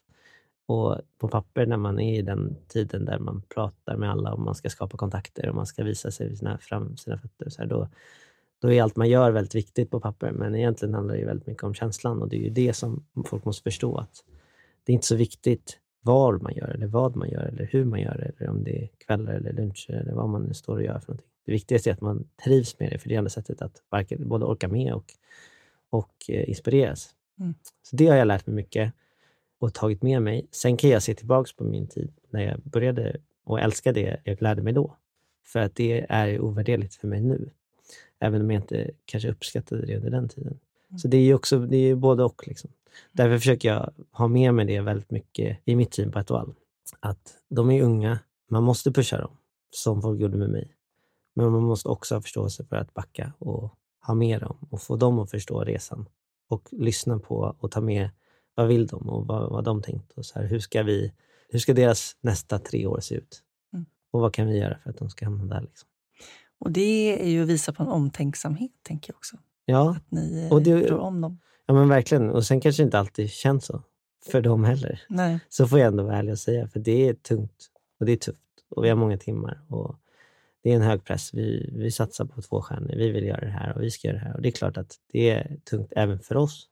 Och 0.70 1.02
på 1.18 1.28
papper 1.28 1.66
när 1.66 1.78
man 1.78 2.00
är 2.00 2.20
i 2.20 2.22
den 2.22 2.58
tiden 2.68 3.06
där 3.06 3.20
man 3.20 3.42
pratar 3.42 3.98
med 3.98 4.12
alla 4.12 4.34
och 4.34 4.40
man 4.40 4.56
ska 4.56 4.70
skapa 4.70 4.98
kontakter 4.98 5.50
och 5.50 5.56
man 5.56 5.66
ska 5.66 5.84
visa 5.84 6.12
sig 6.12 6.36
sina, 6.36 6.58
fram 6.58 6.98
sina 6.98 7.18
fötter, 7.18 7.50
så 7.50 7.62
här, 7.62 7.70
då, 7.70 7.88
då 8.62 8.72
är 8.72 8.82
allt 8.82 8.96
man 8.96 9.10
gör 9.10 9.32
väldigt 9.32 9.56
viktigt 9.56 9.92
på 9.92 10.00
papper, 10.00 10.32
men 10.32 10.56
egentligen 10.56 10.94
handlar 10.94 11.16
det 11.16 11.26
väldigt 11.26 11.48
mycket 11.48 11.64
om 11.64 11.74
känslan 11.74 12.22
och 12.22 12.30
det 12.30 12.36
är 12.36 12.42
ju 12.42 12.50
det 12.50 12.74
som 12.74 13.06
folk 13.26 13.46
måste 13.46 13.64
förstå. 13.64 13.98
att 13.98 14.24
Det 14.84 14.92
är 14.92 14.94
inte 14.94 15.08
så 15.08 15.16
viktigt 15.16 15.80
var 16.02 16.38
man 16.38 16.56
gör, 16.56 16.68
eller 16.68 16.88
vad 16.88 17.16
man 17.16 17.30
gör, 17.30 17.44
eller 17.44 17.70
hur 17.72 17.86
man 17.86 18.02
gör 18.02 18.18
det, 18.18 18.32
eller 18.38 18.50
om 18.50 18.64
det 18.64 18.84
är 18.84 18.90
kvällar 19.06 19.34
eller 19.34 19.54
luncher, 19.54 19.94
eller 19.94 20.14
vad 20.14 20.30
man 20.30 20.44
nu 20.44 20.54
står 20.54 20.76
och 20.76 20.84
gör 20.84 21.00
för 21.00 21.08
någonting. 21.08 21.28
Det 21.46 21.52
viktigaste 21.52 21.90
är 21.90 21.94
att 21.94 22.02
man 22.02 22.28
trivs 22.44 22.80
med 22.80 22.92
det, 22.92 23.00
för 23.00 23.10
det 23.10 23.16
är 23.16 23.18
enda 23.18 23.30
sättet 23.30 23.62
att 23.62 23.82
både 24.18 24.46
orka 24.46 24.68
med 24.68 24.94
och, 24.94 25.14
och 25.90 26.16
eh, 26.28 26.50
inspireras. 26.50 27.10
Mm. 27.40 27.54
Så 27.84 27.96
det 27.96 28.08
har 28.08 28.16
jag 28.16 28.28
lärt 28.28 28.48
mig 28.48 28.56
mycket 28.56 28.94
och 29.60 29.74
tagit 29.74 30.02
med 30.02 30.22
mig. 30.22 30.48
Sen 30.52 30.78
kan 30.78 30.90
jag 30.90 31.04
se 31.04 31.14
tillbaka 31.14 31.52
på 31.58 31.64
min 31.64 31.88
tid 31.88 32.12
när 32.30 32.42
jag 32.42 32.60
började 32.64 33.18
och 33.44 33.60
älska 33.60 33.94
det 33.94 34.22
jag 34.24 34.42
lärde 34.42 34.62
mig 34.62 34.74
då. 34.74 34.96
För 35.46 35.60
att 35.60 35.76
det 35.76 36.06
är 36.10 36.40
ovärderligt 36.40 36.96
för 36.96 37.08
mig 37.08 37.22
nu. 37.22 37.50
Även 38.20 38.42
om 38.42 38.52
jag 38.52 38.62
inte 38.62 38.92
kanske 39.06 39.30
uppskattade 39.30 39.86
det 39.86 39.98
under 39.98 40.10
den 40.10 40.30
tiden. 40.30 40.60
Så 40.98 41.08
det 41.08 41.18
är 41.18 41.22
ju 41.22 41.34
också, 41.34 41.60
det 41.60 41.78
är 41.78 41.96
både 41.96 42.24
och. 42.24 42.48
Liksom. 42.48 42.70
Därför 43.12 43.38
försöker 43.38 43.70
jag 43.70 43.94
ha 44.12 44.28
med 44.28 44.54
mig 44.54 44.66
det 44.66 44.82
väldigt 44.82 45.12
mycket 45.12 45.58
i 45.66 45.76
mitt 45.76 45.92
team 45.92 46.12
på 46.12 46.20
Etoile. 46.20 46.54
Att 47.00 47.38
de 47.50 47.72
är 47.72 47.82
unga, 47.82 48.20
man 48.48 48.64
måste 48.64 48.92
pusha 48.92 49.18
dem, 49.18 49.38
som 49.72 50.02
folk 50.02 50.20
gjorde 50.20 50.38
med 50.38 50.50
mig. 50.50 50.72
Men 51.34 51.52
man 51.52 51.64
måste 51.64 51.90
också 51.90 52.16
ha 52.16 52.22
förståelse 52.22 52.64
för 52.64 52.76
att 52.76 52.94
backa 52.94 53.34
och 53.40 53.74
ha 54.02 54.14
med 54.14 54.42
dem 54.42 54.58
och 54.70 54.82
få 54.82 54.96
dem 54.96 55.20
att 55.20 55.32
förstå 55.32 55.64
resan. 55.64 56.06
Och 56.48 56.68
lyssna 56.72 57.20
på 57.20 57.56
och 57.60 57.72
ta 57.72 57.82
med 57.82 58.10
vad 58.60 58.68
vill 58.68 58.88
de 58.88 59.10
och 59.10 59.28
vad, 59.28 59.50
vad 59.50 59.64
de 59.64 59.82
tänkt. 59.82 60.12
Och 60.12 60.26
så 60.26 60.40
här, 60.40 60.48
hur, 60.48 60.60
ska 60.60 60.84
vi, 60.84 61.14
hur 61.50 61.60
ska 61.60 61.74
deras 61.74 62.18
nästa 62.22 62.60
tre 62.60 62.86
år 62.86 63.00
se 63.00 63.16
ut? 63.16 63.44
Mm. 63.74 63.86
Och 64.12 64.22
vad 64.22 64.34
kan 64.34 64.48
vi 64.48 64.58
göra 64.58 64.78
för 64.84 64.90
att 64.90 64.98
de 64.98 65.10
ska 65.10 65.26
hamna 65.26 65.56
där? 65.56 65.62
Liksom? 65.62 65.90
Och 66.60 66.72
det 66.72 67.22
är 67.24 67.30
ju 67.30 67.44
att 67.44 67.50
visa 67.50 67.74
på 67.74 67.84
en 67.84 67.90
omtänksamhet, 67.90 68.72
tänker 68.84 69.14
jag 69.14 69.18
också. 69.18 69.38
Ja. 69.66 69.92
Att 69.92 70.12
ni 70.12 70.48
och 70.52 70.62
det, 70.62 70.88
tror 70.88 71.00
om 71.00 71.22
dem. 71.22 71.40
Ja, 71.66 71.74
men 71.74 71.90
verkligen. 71.90 72.30
Och 72.30 72.46
sen 72.46 72.62
kanske 72.62 72.84
det 72.84 72.86
inte 72.86 73.00
alltid 73.00 73.30
känns 73.30 73.66
så 73.66 73.84
för 74.32 74.42
dem 74.42 74.64
heller. 74.64 75.02
Nej. 75.10 75.40
Så 75.50 75.68
får 75.68 75.80
jag 75.80 75.88
ändå 75.88 76.04
vara 76.04 76.18
ärlig 76.18 76.32
och 76.32 76.40
säga, 76.40 76.68
för 76.68 76.80
det 76.80 77.10
är 77.10 77.14
tungt 77.14 77.70
och 78.00 78.06
det 78.06 78.12
är 78.12 78.18
tufft 78.18 78.40
och 78.70 78.86
vi 78.86 78.90
har 78.90 78.96
många 78.96 79.18
timmar. 79.18 79.62
Och 79.68 79.96
det 80.64 80.72
är 80.72 80.76
en 80.76 80.82
hög 80.82 81.04
press. 81.04 81.34
Vi, 81.34 81.74
vi 81.76 81.92
satsar 81.92 82.26
på 82.26 82.42
två 82.42 82.62
stjärnor. 82.62 82.96
Vi 82.96 83.12
vill 83.12 83.26
göra 83.26 83.40
det 83.40 83.52
här 83.52 83.76
och 83.76 83.84
vi 83.84 83.92
ska 83.92 84.08
göra 84.08 84.18
det 84.18 84.24
här. 84.24 84.36
Och 84.36 84.42
det 84.42 84.50
är 84.50 84.52
klart 84.52 84.78
att 84.78 84.96
det 85.12 85.30
är 85.30 85.58
tungt 85.64 85.94
även 85.96 86.20
för 86.20 86.38
oss. 86.38 86.70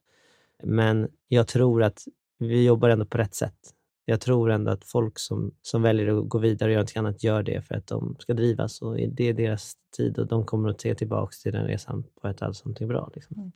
Men 0.63 1.07
jag 1.27 1.47
tror 1.47 1.83
att 1.83 2.03
vi 2.39 2.65
jobbar 2.65 2.89
ändå 2.89 3.05
på 3.05 3.17
rätt 3.17 3.35
sätt 3.35 3.73
jag 4.09 4.21
tror 4.21 4.51
ändå 4.51 4.71
att 4.71 4.85
folk 4.85 5.19
som, 5.19 5.51
som 5.61 5.81
väljer 5.81 6.17
att 6.17 6.29
gå 6.29 6.37
vidare 6.37 6.69
och 6.69 6.73
göra 6.73 6.81
något 6.81 6.97
annat 6.97 7.23
gör 7.23 7.43
det 7.43 7.61
för 7.61 7.75
att 7.75 7.87
de 7.87 8.15
ska 8.19 8.33
drivas 8.33 8.81
och 8.81 8.95
det 8.95 9.29
är 9.29 9.33
deras 9.33 9.73
tid 9.97 10.19
och 10.19 10.27
de 10.27 10.45
kommer 10.45 10.69
att 10.69 10.81
se 10.81 10.95
tillbaka 10.95 11.33
till 11.43 11.51
den 11.51 11.67
resan 11.67 12.03
på 12.21 12.27
ett 12.27 12.41
alls 12.41 12.65
någonting 12.65 12.87
bra. 12.87 13.11
Liksom. 13.15 13.37
Mm. 13.37 13.51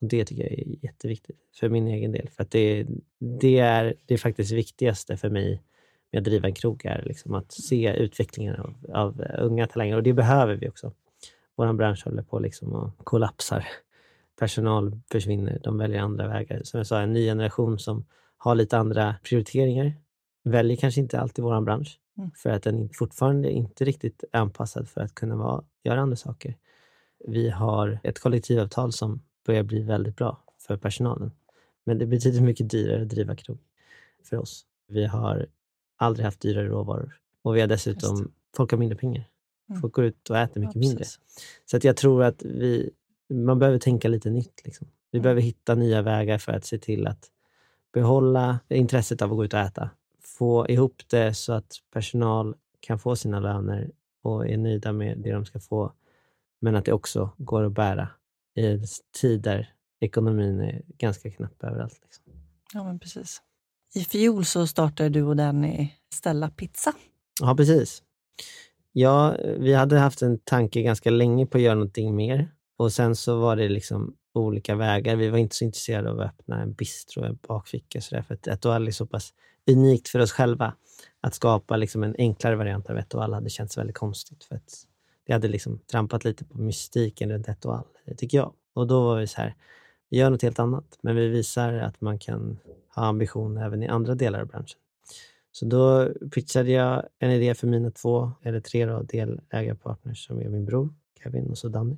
Och 0.00 0.08
Det 0.08 0.24
tycker 0.24 0.42
jag 0.42 0.52
är 0.52 0.84
jätteviktigt 0.84 1.36
för 1.60 1.68
min 1.68 1.88
egen 1.88 2.12
del. 2.12 2.28
För 2.28 2.42
att 2.42 2.50
det, 2.50 2.86
det 3.40 3.58
är 3.58 3.94
det 4.06 4.18
faktiskt 4.18 4.52
viktigaste 4.52 5.16
för 5.16 5.30
mig 5.30 5.62
med 6.12 6.18
att 6.18 6.24
driva 6.24 6.48
en 6.48 6.54
krog, 6.54 6.84
är 6.84 7.02
liksom 7.06 7.34
att 7.34 7.52
se 7.52 7.96
utvecklingen 7.96 8.56
av, 8.56 8.74
av 8.92 9.24
unga 9.38 9.66
talanger. 9.66 9.96
Och 9.96 10.02
det 10.02 10.12
behöver 10.12 10.54
vi 10.54 10.68
också. 10.68 10.92
Vår 11.56 11.72
bransch 11.72 12.04
håller 12.04 12.22
på 12.22 12.38
liksom 12.38 12.72
och 12.72 13.04
kollapsar. 13.04 13.66
Personal 14.38 15.00
försvinner, 15.12 15.60
de 15.64 15.78
väljer 15.78 16.00
andra 16.00 16.28
vägar. 16.28 16.62
Som 16.64 16.78
jag 16.78 16.86
sa, 16.86 17.00
en 17.00 17.12
ny 17.12 17.26
generation 17.26 17.78
som 17.78 18.04
har 18.36 18.54
lite 18.54 18.78
andra 18.78 19.16
prioriteringar 19.22 19.92
väljer 20.44 20.76
kanske 20.76 21.00
inte 21.00 21.20
alltid 21.20 21.44
vår 21.44 21.60
bransch 21.60 22.00
mm. 22.18 22.30
för 22.36 22.50
att 22.50 22.62
den 22.62 22.88
fortfarande 22.88 23.50
inte 23.50 23.84
riktigt 23.84 24.24
är 24.32 24.38
anpassad 24.38 24.88
för 24.88 25.00
att 25.00 25.14
kunna 25.14 25.36
vara, 25.36 25.64
göra 25.84 26.00
andra 26.00 26.16
saker. 26.16 26.56
Vi 27.26 27.50
har 27.50 27.98
ett 28.02 28.18
kollektivavtal 28.18 28.92
som 28.92 29.22
börjar 29.46 29.62
bli 29.62 29.82
väldigt 29.82 30.16
bra 30.16 30.42
för 30.58 30.76
personalen. 30.76 31.30
Men 31.84 31.98
det 31.98 32.06
betyder 32.06 32.40
mycket 32.40 32.70
dyrare 32.70 33.02
att 33.02 33.08
driva 33.08 33.36
krog 33.36 33.58
för 34.24 34.36
oss. 34.36 34.66
Vi 34.88 35.06
har 35.06 35.46
aldrig 35.96 36.24
haft 36.24 36.40
dyrare 36.40 36.68
råvaror 36.68 37.18
och 37.42 37.56
vi 37.56 37.60
har 37.60 37.68
dessutom, 37.68 38.32
folk 38.56 38.70
har 38.70 38.78
mindre 38.78 38.98
pengar. 38.98 39.28
Mm. 39.68 39.80
Folk 39.80 39.92
går 39.92 40.04
ut 40.04 40.30
och 40.30 40.38
äter 40.38 40.60
mycket 40.60 40.74
ja, 40.74 40.80
mindre. 40.80 41.04
Så 41.64 41.76
att 41.76 41.84
jag 41.84 41.96
tror 41.96 42.22
att 42.24 42.42
vi, 42.42 42.90
man 43.28 43.58
behöver 43.58 43.78
tänka 43.78 44.08
lite 44.08 44.30
nytt. 44.30 44.62
Liksom. 44.64 44.88
Vi 45.10 45.18
mm. 45.18 45.22
behöver 45.22 45.40
hitta 45.40 45.74
nya 45.74 46.02
vägar 46.02 46.38
för 46.38 46.52
att 46.52 46.64
se 46.64 46.78
till 46.78 47.06
att 47.06 47.30
behålla 47.92 48.58
intresset 48.68 49.22
av 49.22 49.30
att 49.30 49.36
gå 49.36 49.44
ut 49.44 49.54
och 49.54 49.60
äta. 49.60 49.90
Få 50.20 50.68
ihop 50.68 51.02
det 51.06 51.34
så 51.34 51.52
att 51.52 51.72
personal 51.92 52.54
kan 52.80 52.98
få 52.98 53.16
sina 53.16 53.40
löner 53.40 53.90
och 54.22 54.48
är 54.48 54.56
nöjda 54.56 54.92
med 54.92 55.18
det 55.18 55.32
de 55.32 55.44
ska 55.44 55.60
få. 55.60 55.92
Men 56.60 56.76
att 56.76 56.84
det 56.84 56.92
också 56.92 57.30
går 57.38 57.64
att 57.64 57.72
bära 57.72 58.08
i 58.54 58.66
en 58.66 58.84
tid 59.20 59.42
där 59.42 59.74
ekonomin 60.00 60.60
är 60.60 60.82
ganska 60.98 61.30
knapp 61.30 61.64
överallt. 61.64 62.00
Liksom. 62.02 62.24
Ja, 62.74 62.84
men 62.84 62.98
precis. 62.98 63.42
I 63.94 64.00
fjol 64.04 64.44
så 64.44 64.66
startade 64.66 65.08
du 65.08 65.22
och 65.22 65.36
Danny 65.36 65.88
Stella 66.14 66.50
Pizza. 66.50 66.92
Ja, 67.40 67.54
precis. 67.56 68.02
Ja, 68.92 69.36
vi 69.58 69.74
hade 69.74 69.98
haft 69.98 70.22
en 70.22 70.38
tanke 70.38 70.82
ganska 70.82 71.10
länge 71.10 71.46
på 71.46 71.58
att 71.58 71.62
göra 71.62 71.74
någonting 71.74 72.16
mer 72.16 72.50
och 72.76 72.92
sen 72.92 73.16
så 73.16 73.40
var 73.40 73.56
det 73.56 73.68
liksom 73.68 74.16
olika 74.32 74.74
vägar. 74.74 75.16
Vi 75.16 75.28
var 75.28 75.38
inte 75.38 75.56
så 75.56 75.64
intresserade 75.64 76.10
av 76.10 76.20
att 76.20 76.26
öppna 76.26 76.62
en 76.62 76.72
bistro, 76.72 77.24
en 77.24 77.38
bakficka 77.48 78.00
så 78.00 78.22
för 78.22 78.34
att 78.34 78.46
Etoile 78.46 78.90
är 78.90 78.92
så 78.92 79.06
pass 79.06 79.34
unikt 79.70 80.08
för 80.08 80.18
oss 80.18 80.32
själva. 80.32 80.74
Att 81.20 81.34
skapa 81.34 81.76
liksom 81.76 82.02
en 82.02 82.14
enklare 82.18 82.56
variant 82.56 82.90
av 82.90 82.98
Etoile 82.98 83.34
hade 83.34 83.50
känts 83.50 83.78
väldigt 83.78 83.96
konstigt. 83.96 84.44
För 84.44 84.56
att 84.56 84.86
det 85.26 85.32
hade 85.32 85.48
liksom 85.48 85.78
trampat 85.78 86.24
lite 86.24 86.44
på 86.44 86.58
mystiken 86.58 87.30
runt 87.30 87.48
Etoile, 87.48 87.84
tycker 88.16 88.38
jag. 88.38 88.52
Och 88.74 88.86
då 88.86 89.04
var 89.04 89.20
vi 89.20 89.26
så 89.26 89.40
här, 89.40 89.54
vi 90.10 90.16
gör 90.16 90.30
något 90.30 90.42
helt 90.42 90.58
annat, 90.58 90.98
men 91.00 91.16
vi 91.16 91.28
visar 91.28 91.72
att 91.72 92.00
man 92.00 92.18
kan 92.18 92.58
ha 92.94 93.06
ambition 93.06 93.56
även 93.56 93.82
i 93.82 93.88
andra 93.88 94.14
delar 94.14 94.40
av 94.40 94.46
branschen. 94.46 94.78
Så 95.52 95.64
då 95.64 96.08
pitchade 96.34 96.70
jag 96.70 97.08
en 97.18 97.30
idé 97.30 97.54
för 97.54 97.66
mina 97.66 97.90
två, 97.90 98.32
eller 98.42 98.60
tre 98.60 98.86
då, 98.86 99.02
delägarpartners 99.02 100.26
som 100.26 100.40
är 100.40 100.48
min 100.48 100.64
bror 100.64 100.94
Kevin 101.22 101.50
och 101.50 101.58
så 101.58 101.68
Danny 101.68 101.96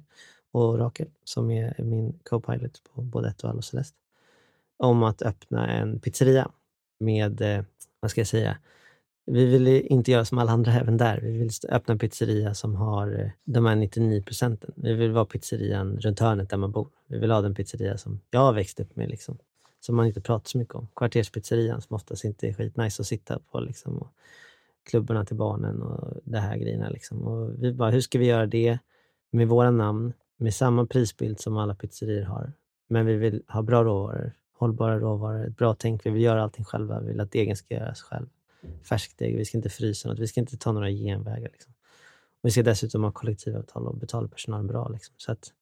och 0.53 0.79
Rakel 0.79 1.09
som 1.25 1.51
är 1.51 1.83
min 1.83 2.19
co-pilot 2.25 2.83
på 2.95 3.03
både 3.03 3.29
ett 3.29 3.45
och 3.45 3.65
Celeste 3.65 3.97
om 4.77 5.03
att 5.03 5.23
öppna 5.23 5.69
en 5.69 6.01
pizzeria 6.01 6.51
med, 7.01 7.41
eh, 7.41 7.65
vad 8.01 8.11
ska 8.11 8.21
jag 8.21 8.29
säga, 8.29 8.59
vi 9.27 9.47
vill 9.47 9.69
inte 9.69 10.11
göra 10.11 10.25
som 10.25 10.39
alla 10.39 10.53
andra 10.53 10.73
även 10.73 10.97
där. 10.97 11.21
Vi 11.21 11.39
vill 11.39 11.51
öppna 11.69 11.93
en 11.93 11.99
pizzeria 11.99 12.55
som 12.55 12.75
har 12.75 13.21
eh, 13.21 13.31
de 13.45 13.67
här 13.67 13.77
99 13.77 14.23
procenten. 14.23 14.73
Vi 14.77 14.95
vill 14.95 15.11
vara 15.11 15.25
pizzerian 15.25 15.97
runt 16.01 16.21
hörnet 16.21 16.51
där 16.51 16.57
man 16.57 16.73
bor. 16.73 16.89
Vi 17.07 17.19
vill 17.19 17.31
ha 17.31 17.41
den 17.41 17.55
pizzeria 17.55 17.99
som 17.99 18.21
jag 18.31 18.41
har 18.41 18.53
växt 18.53 18.81
upp 18.81 18.97
med, 18.97 19.09
liksom, 19.09 19.39
som 19.81 19.97
man 19.97 20.07
inte 20.07 20.21
pratar 20.21 20.49
så 20.49 20.59
mycket 20.59 20.75
om. 20.75 20.89
Kvarterspizzerian 20.97 21.83
som 21.83 21.97
oftast 21.97 22.25
inte 22.25 22.49
är 22.49 22.53
skitnice 22.53 23.03
att 23.03 23.07
sitta 23.07 23.39
på. 23.39 23.61
Liksom, 23.61 23.99
och 23.99 24.09
klubborna 24.91 25.25
till 25.25 25.37
barnen 25.37 25.83
och 25.83 26.15
det 26.25 26.39
här 26.39 26.57
grejerna. 26.57 26.89
Liksom. 26.89 27.23
Och 27.23 27.63
vi 27.63 27.73
bara, 27.73 27.91
hur 27.91 28.01
ska 28.01 28.19
vi 28.19 28.27
göra 28.27 28.47
det 28.47 28.79
med 29.31 29.49
våra 29.49 29.71
namn, 29.71 30.13
med 30.39 30.55
samma 30.55 30.87
prisbild 30.87 31.41
som 31.41 31.57
alla 31.57 31.75
pizzerior 31.75 32.25
har? 32.25 32.53
Men 32.89 33.07
vi 33.07 33.17
vill 33.17 33.43
ha 33.49 33.63
bra 33.63 33.85
råvaror, 33.85 34.33
hållbara 34.53 34.99
råvaror, 34.99 35.47
ett 35.47 35.57
bra 35.57 35.75
tänk. 35.75 36.07
Vi 36.07 36.11
vill 36.11 36.23
göra 36.23 36.43
allting 36.43 36.65
själva. 36.65 37.01
Vi 37.01 37.09
vill 37.09 37.21
att 37.21 37.33
degen 37.33 37.57
ska 37.57 37.75
göras 37.75 38.03
själv 38.03 38.27
färskt 38.83 39.19
deg. 39.19 39.37
vi 39.37 39.45
ska 39.45 39.59
inte 39.59 39.69
frysa 39.69 40.09
något, 40.09 40.19
vi 40.19 40.27
ska 40.27 40.41
inte 40.41 40.57
ta 40.57 40.73
några 40.73 40.91
genvägar. 40.91 41.49
Liksom. 41.53 41.73
Vi 42.43 42.51
ska 42.51 42.63
dessutom 42.63 43.05
ha 43.05 43.13
kollektivavtal 43.13 43.87
och 43.87 43.97
betala 43.97 44.29
personalen 44.29 44.67
bra. 44.67 44.89
Liksom. 44.89 45.15
Så 45.17 45.33
att 45.33 45.53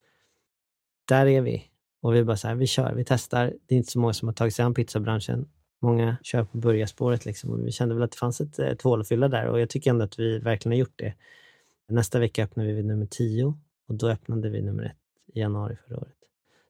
där 1.05 1.27
är 1.27 1.41
vi. 1.41 1.65
Och 2.01 2.15
vi 2.15 2.25
bara 2.25 2.37
så 2.37 2.49
här, 2.49 2.55
vi 2.55 2.67
kör, 2.67 2.95
vi 2.95 3.05
testar. 3.05 3.55
Det 3.67 3.75
är 3.75 3.77
inte 3.77 3.93
så 3.93 3.99
många 3.99 4.13
som 4.13 4.29
har 4.29 4.33
tagit 4.33 4.55
sig 4.55 4.65
an 4.65 4.75
pizzabranschen. 4.75 5.49
Många 5.81 6.17
kör 6.23 6.45
på 6.45 6.59
börjarspåret 6.59 7.25
liksom. 7.25 7.51
och 7.51 7.67
vi 7.67 7.73
kände 7.73 7.95
väl 7.95 8.05
att 8.05 8.11
det 8.11 8.17
fanns 8.17 8.41
ett, 8.41 8.59
eh, 8.59 8.67
ett 8.67 8.83
hål 8.83 9.01
att 9.01 9.09
fylla 9.09 9.29
där 9.29 9.47
och 9.47 9.61
jag 9.61 9.71
tycker 9.71 9.91
ändå 9.91 10.05
att 10.05 10.19
vi 10.19 10.39
verkligen 10.39 10.73
har 10.73 10.79
gjort 10.79 10.99
det. 10.99 11.15
Nästa 11.89 12.19
vecka 12.19 12.45
öppnar 12.45 12.65
vi 12.65 12.73
vid 12.73 12.85
nummer 12.85 13.07
tio 13.07 13.55
och 13.87 13.95
då 13.95 14.09
öppnade 14.09 14.51
vi 14.51 14.63
nummer 14.63 14.85
ett 14.85 14.97
i 15.35 15.41
januari 15.41 15.77
förra 15.87 15.97
året. 15.97 16.17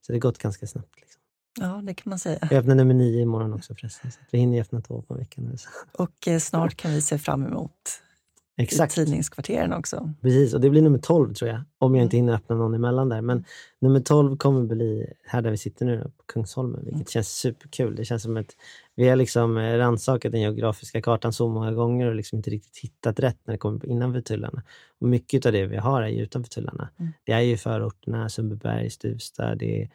Så 0.01 0.13
det 0.13 0.17
har 0.17 0.21
gått 0.21 0.39
ganska 0.39 0.67
snabbt. 0.67 0.97
Liksom. 1.01 1.21
Ja, 1.61 1.83
det 1.85 1.95
kan 1.95 2.11
man 2.11 2.19
säga. 2.19 2.39
Jag 2.51 2.59
öppnar 2.59 2.75
nummer 2.75 2.95
nio 2.95 3.23
imorgon 3.23 3.53
också 3.53 3.75
förresten. 3.75 4.13
Så 4.13 4.19
vi 4.31 4.39
hinner 4.39 4.61
öppna 4.61 4.81
två 4.81 5.03
på 5.03 5.15
veckan. 5.15 5.57
Och 5.93 6.29
eh, 6.29 6.39
snart 6.39 6.77
kan 6.77 6.91
vi 6.91 7.03
se 7.03 7.19
fram 7.19 7.47
emot 7.47 8.03
Exakt. 8.59 8.95
tidningskvarteren 8.95 9.73
också. 9.73 10.13
Precis, 10.23 10.55
och 10.55 10.61
det 10.61 10.71
blir 10.71 10.83
nummer 10.83 10.99
12 10.99 11.35
tror 11.35 11.51
jag. 11.51 11.63
Om 11.79 11.95
jag 11.95 12.03
inte 12.03 12.17
mm. 12.17 12.25
hinner 12.25 12.37
öppna 12.37 12.57
någon 12.57 12.75
emellan 12.75 13.09
där. 13.09 13.21
Men 13.21 13.45
nummer 13.79 14.01
12 14.01 14.37
kommer 14.37 14.63
bli 14.63 15.07
här 15.25 15.43
där 15.43 15.51
vi 15.51 15.57
sitter 15.57 15.87
nu 15.87 16.13
på 16.17 16.23
Kungsholmen, 16.27 16.81
vilket 16.81 16.95
mm. 16.95 17.07
känns 17.07 17.29
superkul. 17.29 17.97
Det 17.97 18.05
känns 18.05 18.23
som 18.23 18.37
att 18.37 18.57
vi 18.95 19.09
har 19.09 19.17
liksom 19.17 19.57
eh, 19.57 19.77
rannsakat 19.77 20.33
den 20.33 20.41
geografiska 20.41 21.03
kartan 21.03 21.33
så 21.33 21.49
många 21.49 21.73
gånger 21.73 22.07
och 22.07 22.15
liksom 22.15 22.37
inte 22.37 22.51
riktigt 22.51 22.79
hittat 22.79 23.21
rätt 23.21 23.39
när 23.45 23.53
det 23.53 23.59
kommer 23.59 23.87
innanför 23.87 24.21
tullarna. 24.21 24.63
Och 25.01 25.09
mycket 25.09 25.47
av 25.47 25.53
det 25.53 25.67
vi 25.67 25.77
har 25.77 26.03
är 26.03 26.09
ju 26.09 26.23
utanför 26.23 26.51
tullarna. 26.51 26.89
Mm. 26.99 27.13
Det 27.25 27.33
är 27.33 27.41
ju 27.41 27.57
förorterna, 27.57 28.29
Sundbyberg, 28.29 28.91
Stuvsta, 28.91 29.55
det 29.55 29.83
är 29.83 29.91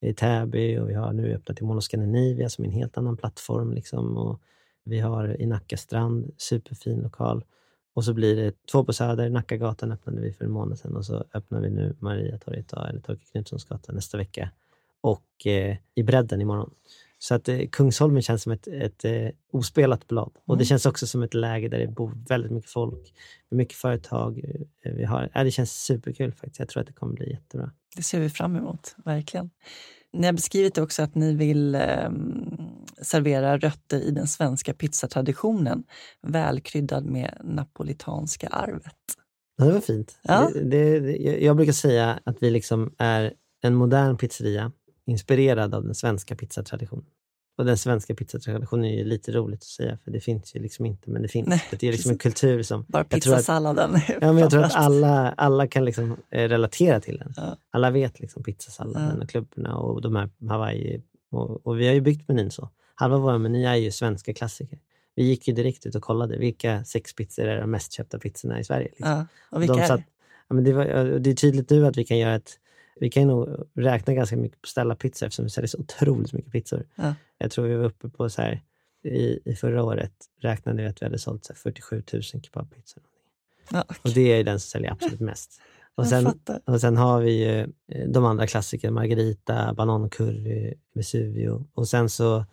i 0.00 0.14
Täby 0.14 0.78
och 0.78 0.90
vi 0.90 0.94
har 0.94 1.12
nu 1.12 1.34
öppnat 1.34 1.60
i 1.60 1.64
Mall 1.64 1.82
Scandinavia 1.82 2.48
som 2.48 2.64
är 2.64 2.68
en 2.68 2.74
helt 2.74 2.98
annan 2.98 3.16
plattform. 3.16 3.72
Liksom. 3.72 4.16
Och 4.16 4.40
vi 4.84 5.00
har 5.00 5.40
i 5.40 5.46
Nacka 5.46 5.76
strand, 5.76 6.32
superfin 6.36 7.00
lokal. 7.00 7.44
Och 7.96 8.04
så 8.04 8.14
blir 8.14 8.36
det 8.36 8.66
två 8.72 8.84
på 8.84 8.92
Söder, 8.92 9.30
Nackagatan 9.30 9.92
öppnade 9.92 10.20
vi 10.20 10.32
för 10.32 10.44
en 10.44 10.50
månad 10.50 10.78
sedan 10.78 10.96
och 10.96 11.06
så 11.06 11.24
öppnar 11.34 11.60
vi 11.60 11.70
nu 11.70 11.96
Mariatorget, 11.98 12.72
eller 12.72 13.00
Torkel 13.00 13.26
Knutssonsgatan 13.32 13.94
nästa 13.94 14.18
vecka. 14.18 14.50
Och 15.00 15.46
eh, 15.46 15.76
i 15.94 16.02
bredden 16.02 16.40
imorgon. 16.40 16.70
Så 17.18 17.34
att 17.34 17.48
eh, 17.48 17.58
Kungsholmen 17.72 18.22
känns 18.22 18.42
som 18.42 18.52
ett, 18.52 18.66
ett 18.66 19.04
eh, 19.04 19.28
ospelat 19.52 20.08
blad. 20.08 20.32
Och 20.44 20.54
mm. 20.54 20.58
det 20.58 20.64
känns 20.64 20.86
också 20.86 21.06
som 21.06 21.22
ett 21.22 21.34
läge 21.34 21.68
där 21.68 21.78
det 21.78 21.86
bor 21.86 22.12
väldigt 22.28 22.52
mycket 22.52 22.70
folk, 22.70 23.14
mycket 23.50 23.76
företag. 23.76 24.44
Eh, 24.82 24.92
vi 24.92 25.04
har, 25.04 25.30
ja, 25.34 25.44
det 25.44 25.50
känns 25.50 25.84
superkul 25.84 26.32
faktiskt. 26.32 26.58
Jag 26.58 26.68
tror 26.68 26.80
att 26.80 26.86
det 26.86 26.92
kommer 26.92 27.14
bli 27.14 27.30
jättebra. 27.30 27.70
Det 27.96 28.02
ser 28.02 28.20
vi 28.20 28.30
fram 28.30 28.56
emot, 28.56 28.96
verkligen. 29.04 29.50
Ni 30.12 30.26
har 30.26 30.32
beskrivit 30.32 30.78
också 30.78 31.02
att 31.02 31.14
ni 31.14 31.34
vill 31.34 31.74
eh, 31.74 32.10
servera 33.02 33.58
rötter 33.58 34.00
i 34.00 34.10
den 34.10 34.26
svenska 34.26 34.74
pizzatraditionen, 34.74 35.84
välkryddad 36.22 37.04
med 37.04 37.38
napolitanska 37.44 38.48
arvet. 38.48 38.94
Det 39.58 39.72
var 39.72 39.80
fint. 39.80 40.18
Ja. 40.22 40.50
Det, 40.54 41.00
det, 41.00 41.38
jag 41.38 41.56
brukar 41.56 41.72
säga 41.72 42.20
att 42.24 42.36
vi 42.40 42.50
liksom 42.50 42.94
är 42.98 43.32
en 43.62 43.74
modern 43.74 44.16
pizzeria 44.16 44.72
inspirerad 45.06 45.74
av 45.74 45.84
den 45.84 45.94
svenska 45.94 46.36
pizzatraditionen. 46.36 47.06
Och 47.58 47.64
den 47.64 47.78
svenska 47.78 48.14
pizzatraditionen 48.14 48.84
är 48.84 48.98
ju 48.98 49.04
lite 49.04 49.32
roligt 49.32 49.58
att 49.58 49.64
säga, 49.64 49.98
för 50.04 50.10
det 50.10 50.20
finns 50.20 50.54
ju 50.54 50.60
liksom 50.60 50.86
inte, 50.86 51.10
men 51.10 51.22
det 51.22 51.28
finns. 51.28 51.48
Nej, 51.48 51.62
det 51.70 51.88
är 51.88 51.92
liksom 51.92 52.10
en 52.10 52.18
kultur 52.18 52.62
som... 52.62 52.84
Bara 52.88 53.04
pizzasalladen. 53.04 54.00
Ja, 54.08 54.32
men 54.32 54.38
jag 54.38 54.50
tror 54.50 54.62
att 54.62 54.74
alla, 54.74 55.32
alla 55.32 55.66
kan 55.66 55.84
liksom 55.84 56.16
eh, 56.30 56.48
relatera 56.48 57.00
till 57.00 57.18
den. 57.18 57.32
Ja. 57.36 57.56
Alla 57.70 57.90
vet 57.90 58.20
liksom 58.20 58.42
pizzasalladen 58.42 59.16
ja. 59.16 59.22
och 59.22 59.30
klubborna 59.30 59.76
och 59.76 60.02
de 60.02 60.16
här 60.16 60.30
Hawaii. 60.48 61.02
Och, 61.30 61.66
och 61.66 61.80
vi 61.80 61.86
har 61.86 61.94
ju 61.94 62.00
byggt 62.00 62.28
menyn 62.28 62.50
så. 62.50 62.70
Halva 62.98 63.18
vår 63.18 63.38
meny 63.38 63.64
är 63.64 63.74
ju 63.74 63.90
svenska 63.90 64.34
klassiker. 64.34 64.78
Vi 65.14 65.22
gick 65.22 65.48
ju 65.48 65.54
direkt 65.54 65.86
ut 65.86 65.94
och 65.94 66.02
kollade 66.02 66.38
vilka 66.38 66.84
sex 66.84 67.14
pizzor 67.14 67.46
är 67.46 67.60
de 67.60 67.70
mest 67.70 67.92
köpta 67.92 68.18
pizzorna 68.18 68.60
i 68.60 68.64
Sverige. 68.64 68.88
Liksom. 68.88 69.08
Ja. 69.08 69.26
Och 69.50 69.62
vilka 69.62 69.74
de 69.74 69.80
är 69.80 69.96
det? 69.96 70.04
Ja, 70.48 70.54
men 70.54 70.64
det, 70.64 70.72
var, 70.72 70.84
det 71.18 71.30
är 71.30 71.34
tydligt 71.34 71.70
nu 71.70 71.86
att 71.86 71.96
vi 71.96 72.04
kan 72.04 72.18
göra 72.18 72.34
ett 72.34 72.58
vi 73.00 73.10
kan 73.10 73.26
nog 73.26 73.48
räkna 73.74 74.14
ganska 74.14 74.36
mycket 74.36 74.62
på 74.62 74.68
Stella 74.68 74.96
Pizza 74.96 75.26
eftersom 75.26 75.44
vi 75.44 75.50
säljer 75.50 75.68
så 75.68 75.78
otroligt 75.78 76.32
mycket 76.32 76.52
pizzor. 76.52 76.86
Ja. 76.94 77.14
Jag 77.38 77.50
tror 77.50 77.66
vi 77.66 77.74
var 77.74 77.84
uppe 77.84 78.08
på 78.08 78.30
så 78.30 78.42
här, 78.42 78.62
i, 79.04 79.40
i 79.44 79.54
förra 79.54 79.84
året 79.84 80.12
räknade 80.40 80.82
vi 80.82 80.88
att 80.88 81.02
vi 81.02 81.06
hade 81.06 81.18
sålt 81.18 81.44
så 81.44 81.54
47 81.54 82.02
000 82.12 82.22
kebabpizzor. 82.22 83.02
Ja, 83.70 83.84
okay. 83.88 83.96
Och 84.02 84.10
det 84.10 84.32
är 84.32 84.44
den 84.44 84.60
som 84.60 84.68
säljer 84.68 84.92
absolut 84.92 85.20
mest. 85.20 85.60
Och 85.94 86.06
sen, 86.06 86.40
och 86.64 86.80
sen 86.80 86.96
har 86.96 87.20
vi 87.20 87.32
ju 87.32 87.60
eh, 87.88 88.08
de 88.08 88.24
andra 88.24 88.46
klassikerna, 88.46 88.94
Margarita, 88.94 89.74
banancurry, 89.74 90.74
Vesuvio. 90.94 91.66
Och 91.74 91.88
sen 91.88 92.08
så 92.08 92.44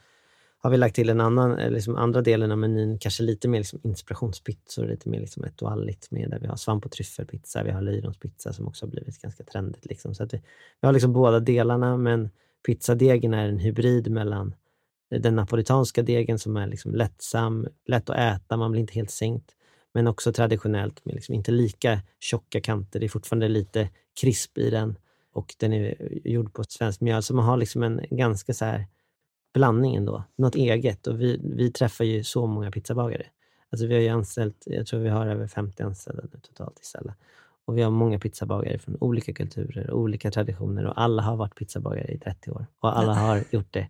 har 0.63 0.69
vi 0.69 0.78
lagt 0.78 0.95
till 0.95 1.10
en 1.10 1.21
annan, 1.21 1.60
eh, 1.60 1.71
liksom 1.71 1.95
andra 1.95 2.21
delen 2.21 2.52
av 2.52 2.58
menyn, 2.58 2.99
kanske 2.99 3.23
lite 3.23 3.47
mer 3.47 3.60
liksom 3.60 3.80
inspirationspizzor, 3.84 4.88
lite 4.88 5.10
mer 5.10 5.19
liksom 5.19 5.43
etualligt 5.43 6.12
med 6.12 6.30
där 6.30 6.39
vi 6.39 6.47
har 6.47 6.56
svamp 6.56 6.86
och 6.86 6.91
tryffelpizza, 6.91 7.63
vi 7.63 7.71
har 7.71 7.82
löjromspizza 7.82 8.54
som 8.54 8.67
också 8.67 8.86
har 8.86 8.91
blivit 8.91 9.21
ganska 9.21 9.43
trendigt. 9.43 9.86
Liksom. 9.86 10.15
Så 10.15 10.23
att 10.23 10.34
vi, 10.34 10.41
vi 10.82 10.86
har 10.86 10.93
liksom 10.93 11.13
båda 11.13 11.39
delarna, 11.39 11.97
men 11.97 12.30
pizzadegen 12.65 13.34
är 13.34 13.47
en 13.47 13.60
hybrid 13.60 14.12
mellan 14.12 14.56
eh, 15.12 15.21
den 15.21 15.36
napolitanska 15.36 16.02
degen 16.02 16.39
som 16.39 16.58
är 16.58 16.67
liksom 16.67 16.95
lättsam, 16.95 17.67
lätt 17.86 18.10
att 18.10 18.17
äta, 18.17 18.58
man 18.58 18.71
blir 18.71 18.82
inte 18.82 18.93
helt 18.93 19.12
sänkt. 19.12 19.52
Men 19.93 20.08
också 20.08 20.34
traditionellt 20.34 21.06
med 21.06 21.15
liksom 21.15 21.36
inte 21.36 21.52
lika 21.52 22.02
tjocka 22.19 22.62
kanter. 22.62 22.99
Det 22.99 23.06
är 23.06 23.10
fortfarande 23.10 23.47
lite 23.47 23.89
krisp 24.21 24.58
i 24.58 24.69
den 24.69 24.95
och 25.34 25.56
den 25.60 25.73
är 25.73 26.10
gjord 26.28 26.54
på 26.54 26.63
svenskt 26.63 27.02
mjöl. 27.02 27.23
Så 27.23 27.36
man 27.36 27.45
har 27.45 27.58
liksom 27.58 27.84
en 27.84 28.02
ganska 28.10 28.54
så 28.54 28.65
här 28.65 28.88
blandning 29.53 29.95
ändå, 29.95 30.23
något 30.35 30.55
eget. 30.55 31.07
Och 31.07 31.21
vi, 31.21 31.41
vi 31.43 31.71
träffar 31.71 32.05
ju 32.05 32.23
så 32.23 32.47
många 32.47 32.71
pizzabagare. 32.71 33.25
Alltså 33.69 33.87
vi 33.87 33.93
har 33.93 34.01
ju 34.01 34.09
anställt, 34.09 34.63
jag 34.65 34.87
tror 34.87 34.99
vi 34.99 35.09
har 35.09 35.27
över 35.27 35.47
50 35.47 35.83
anställda 35.83 36.23
nu 36.33 36.39
totalt 36.39 36.79
i 36.79 36.85
Stella. 36.85 37.13
Och 37.65 37.77
vi 37.77 37.81
har 37.81 37.91
många 37.91 38.19
pizzabagare 38.19 38.79
från 38.79 38.97
olika 38.99 39.33
kulturer, 39.33 39.91
olika 39.91 40.31
traditioner 40.31 40.85
och 40.85 41.01
alla 41.01 41.21
har 41.21 41.35
varit 41.35 41.55
pizzabagare 41.55 42.11
i 42.11 42.19
30 42.19 42.51
år. 42.51 42.65
Och 42.79 42.97
alla 42.97 43.13
har 43.13 43.43
gjort 43.51 43.73
det 43.73 43.87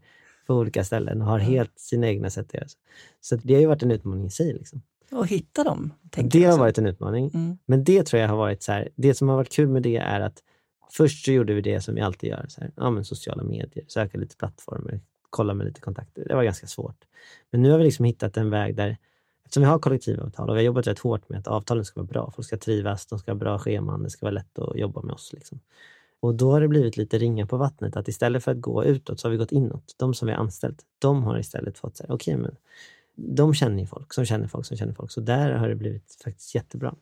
på 0.48 0.54
olika 0.54 0.84
ställen 0.84 1.22
och 1.22 1.28
har 1.28 1.40
helt 1.40 1.80
sina 1.80 2.08
egna 2.08 2.30
sätt 2.30 2.46
att 2.48 2.54
göra 2.54 2.68
så. 2.68 2.78
Så 3.22 3.36
det 3.36 3.54
har 3.54 3.62
ju 3.62 3.68
varit 3.68 3.84
en 3.84 3.92
utmaning 3.92 4.26
i 4.26 4.30
sig. 4.30 4.54
Liksom. 4.54 4.82
Och 5.12 5.28
hitta 5.28 5.64
dem? 5.64 5.94
Det 6.02 6.44
har 6.44 6.58
varit 6.58 6.78
en 6.78 6.86
utmaning. 6.86 7.32
Mm. 7.34 7.58
Men 7.66 7.84
det 7.84 8.04
tror 8.04 8.22
jag 8.22 8.30
har 8.30 8.38
varit 8.38 8.64
så 8.64 8.72
här, 8.72 8.90
det 8.96 9.14
som 9.14 9.30
har 9.30 9.36
varit 9.36 9.52
kul 9.52 9.68
med 9.68 9.84
det 9.84 9.98
är 9.98 10.22
att 10.22 10.44
först 10.92 11.26
så 11.26 11.32
gjorde 11.32 11.54
vi 11.54 11.62
det 11.62 11.82
som 11.82 11.96
vi 11.96 12.02
alltid 12.02 12.30
gör, 12.30 12.46
så 12.50 12.62
här, 12.62 12.72
ja, 12.76 12.90
men 12.90 13.06
sociala 13.06 13.44
medier, 13.44 13.86
söka 13.88 14.18
lite 14.18 14.36
plattformar, 14.38 15.00
kolla 15.34 15.54
med 15.54 15.66
lite 15.66 15.82
kontakter. 15.82 16.26
Det 16.28 16.36
var 16.36 16.44
ganska 16.44 16.68
svårt. 16.68 17.06
Men 17.52 17.62
nu 17.62 17.72
har 17.72 17.78
vi 17.78 17.84
liksom 17.84 18.06
hittat 18.06 18.38
en 18.38 18.50
väg 18.50 18.76
där, 18.76 18.98
eftersom 19.46 19.64
vi 19.64 19.70
har 19.70 19.80
kollektivavtal 19.80 20.50
och 20.50 20.56
vi 20.56 20.60
har 20.60 20.66
jobbat 20.66 20.88
rätt 20.88 21.00
hårt 21.00 21.30
med 21.30 21.40
att 21.40 21.48
avtalen 21.48 21.86
ska 21.86 22.00
vara 22.00 22.08
bra, 22.08 22.32
folk 22.36 22.48
ska 22.48 22.58
trivas, 22.58 23.06
de 23.06 23.20
ska 23.20 23.32
ha 23.32 23.36
bra 23.36 23.60
scheman, 23.60 24.04
det 24.04 24.10
ska 24.10 24.26
vara 24.26 24.34
lätt 24.34 24.60
att 24.60 24.78
jobba 24.78 25.02
med 25.02 25.14
oss. 25.14 25.34
Liksom. 25.34 25.60
Och 26.20 26.36
då 26.36 26.52
har 26.52 26.62
det 26.62 26.68
blivit 26.68 26.98
lite 26.98 27.18
ringa 27.18 27.48
på 27.48 27.58
vattnet, 27.58 27.96
att 27.96 28.08
istället 28.08 28.44
för 28.44 28.52
att 28.52 28.62
gå 28.62 28.84
utåt 28.84 29.20
så 29.20 29.28
har 29.28 29.32
vi 29.32 29.38
gått 29.38 29.52
inåt. 29.52 29.96
De 29.98 30.14
som 30.14 30.26
vi 30.26 30.32
har 30.32 30.40
anställt, 30.40 30.82
de 31.00 31.24
har 31.24 31.40
istället 31.40 31.78
fått 31.78 31.98
säga, 31.98 32.14
okej, 32.14 32.36
okay, 32.36 32.42
men 32.42 32.56
de 33.16 33.54
känner 33.54 33.80
ju 33.80 33.88
folk 33.88 34.14
som 34.14 34.26
känner 34.26 34.48
folk 34.48 34.66
som 34.66 34.78
känner 34.78 34.94
folk. 34.94 35.12
Så 35.12 35.22
där 35.22 35.52
har 35.52 35.70
det 35.70 35.76
blivit 35.76 36.18
faktiskt 36.24 36.56
jättebra. 36.56 36.96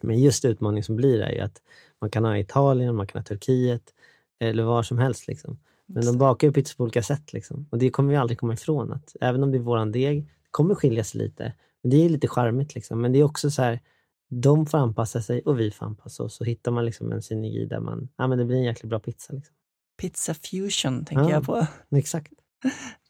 Men 0.00 0.20
just 0.20 0.44
utmaningen 0.44 0.84
som 0.84 0.96
blir 0.96 1.20
är 1.20 1.32
ju 1.32 1.40
att 1.40 1.62
man 2.00 2.10
kan 2.10 2.24
ha 2.24 2.38
Italien, 2.38 2.94
man 2.94 3.06
kan 3.06 3.20
ha 3.20 3.24
Turkiet 3.24 3.94
eller 4.38 4.62
var 4.62 4.82
som 4.82 4.98
helst. 4.98 5.28
Liksom. 5.28 5.58
Men 5.86 6.06
de 6.06 6.18
bakar 6.18 6.46
ju 6.46 6.52
pizza 6.52 6.74
på 6.76 6.82
olika 6.82 7.02
sätt. 7.02 7.32
Liksom. 7.32 7.66
Och 7.70 7.78
det 7.78 7.90
kommer 7.90 8.10
vi 8.10 8.16
aldrig 8.16 8.38
komma 8.38 8.54
ifrån. 8.54 8.92
Att 8.92 9.16
även 9.20 9.42
om 9.42 9.52
det 9.52 9.58
är 9.58 9.62
våran 9.62 9.92
deg, 9.92 10.22
det 10.22 10.50
kommer 10.50 10.74
skilja 10.74 11.04
sig 11.04 11.20
lite. 11.20 11.52
Men 11.82 11.90
det 11.90 12.04
är 12.04 12.08
lite 12.08 12.28
charmigt. 12.28 12.74
Liksom. 12.74 13.00
Men 13.00 13.12
det 13.12 13.18
är 13.18 13.24
också 13.24 13.50
så 13.50 13.62
här, 13.62 13.80
de 14.28 14.66
får 14.66 14.78
anpassa 14.78 15.22
sig 15.22 15.40
och 15.40 15.60
vi 15.60 15.70
får 15.70 15.86
anpassa 15.86 16.22
oss. 16.22 16.34
Så 16.34 16.44
hittar 16.44 16.72
man 16.72 16.84
liksom 16.84 17.12
en 17.12 17.22
synergi 17.22 17.66
där 17.66 17.80
man, 17.80 18.08
ja, 18.16 18.26
men 18.26 18.38
det 18.38 18.44
blir 18.44 18.56
en 18.56 18.64
jäkligt 18.64 18.90
bra 18.90 18.98
pizza. 18.98 19.32
Liksom. 19.32 19.54
Pizza 20.00 20.34
fusion 20.34 21.04
tänker 21.04 21.24
ja, 21.24 21.30
jag 21.30 21.44
på. 21.44 21.66
Exakt. 21.96 22.32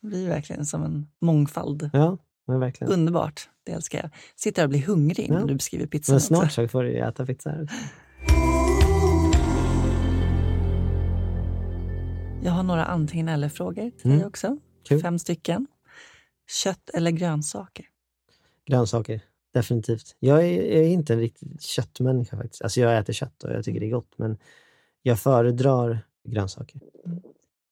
Det 0.00 0.06
blir 0.06 0.28
verkligen 0.28 0.66
som 0.66 0.82
en 0.82 1.06
mångfald. 1.20 1.90
Ja, 1.92 2.18
verkligen. 2.46 2.92
Underbart, 2.92 3.48
det 3.64 3.72
älskar 3.72 3.98
jag. 3.98 4.10
Sitter 4.36 4.62
och 4.62 4.68
blir 4.68 4.82
hungrig 4.82 5.26
ja. 5.30 5.34
när 5.34 5.46
du 5.46 5.54
beskriver 5.54 5.86
pizzan. 5.86 6.14
Men 6.14 6.20
snart 6.20 6.52
så 6.52 6.68
får 6.68 6.82
du 6.82 6.98
äta 6.98 7.26
pizza. 7.26 7.50
Här. 7.50 7.68
Jag 12.46 12.52
har 12.52 12.62
några 12.62 12.84
antingen 12.84 13.28
eller-frågor 13.28 13.90
till 13.90 14.06
mm. 14.06 14.18
dig 14.18 14.26
också. 14.26 14.58
Kul. 14.88 15.00
Fem 15.00 15.18
stycken. 15.18 15.66
Kött 16.62 16.90
eller 16.94 17.10
grönsaker? 17.10 17.86
Grönsaker, 18.66 19.20
definitivt. 19.54 20.16
Jag 20.18 20.44
är, 20.44 20.62
jag 20.62 20.84
är, 20.84 20.88
inte 20.88 21.12
en 21.12 21.20
riktig 21.20 21.62
köttmänniska 21.62 22.36
faktiskt. 22.36 22.62
Alltså 22.62 22.80
jag 22.80 22.98
äter 22.98 23.12
kött 23.12 23.44
och 23.44 23.52
jag 23.52 23.64
tycker 23.64 23.80
det 23.80 23.86
är 23.86 23.90
gott, 23.90 24.12
men 24.16 24.38
jag 25.02 25.20
föredrar 25.20 25.98
grönsaker. 26.24 26.80
Mm. 27.06 27.20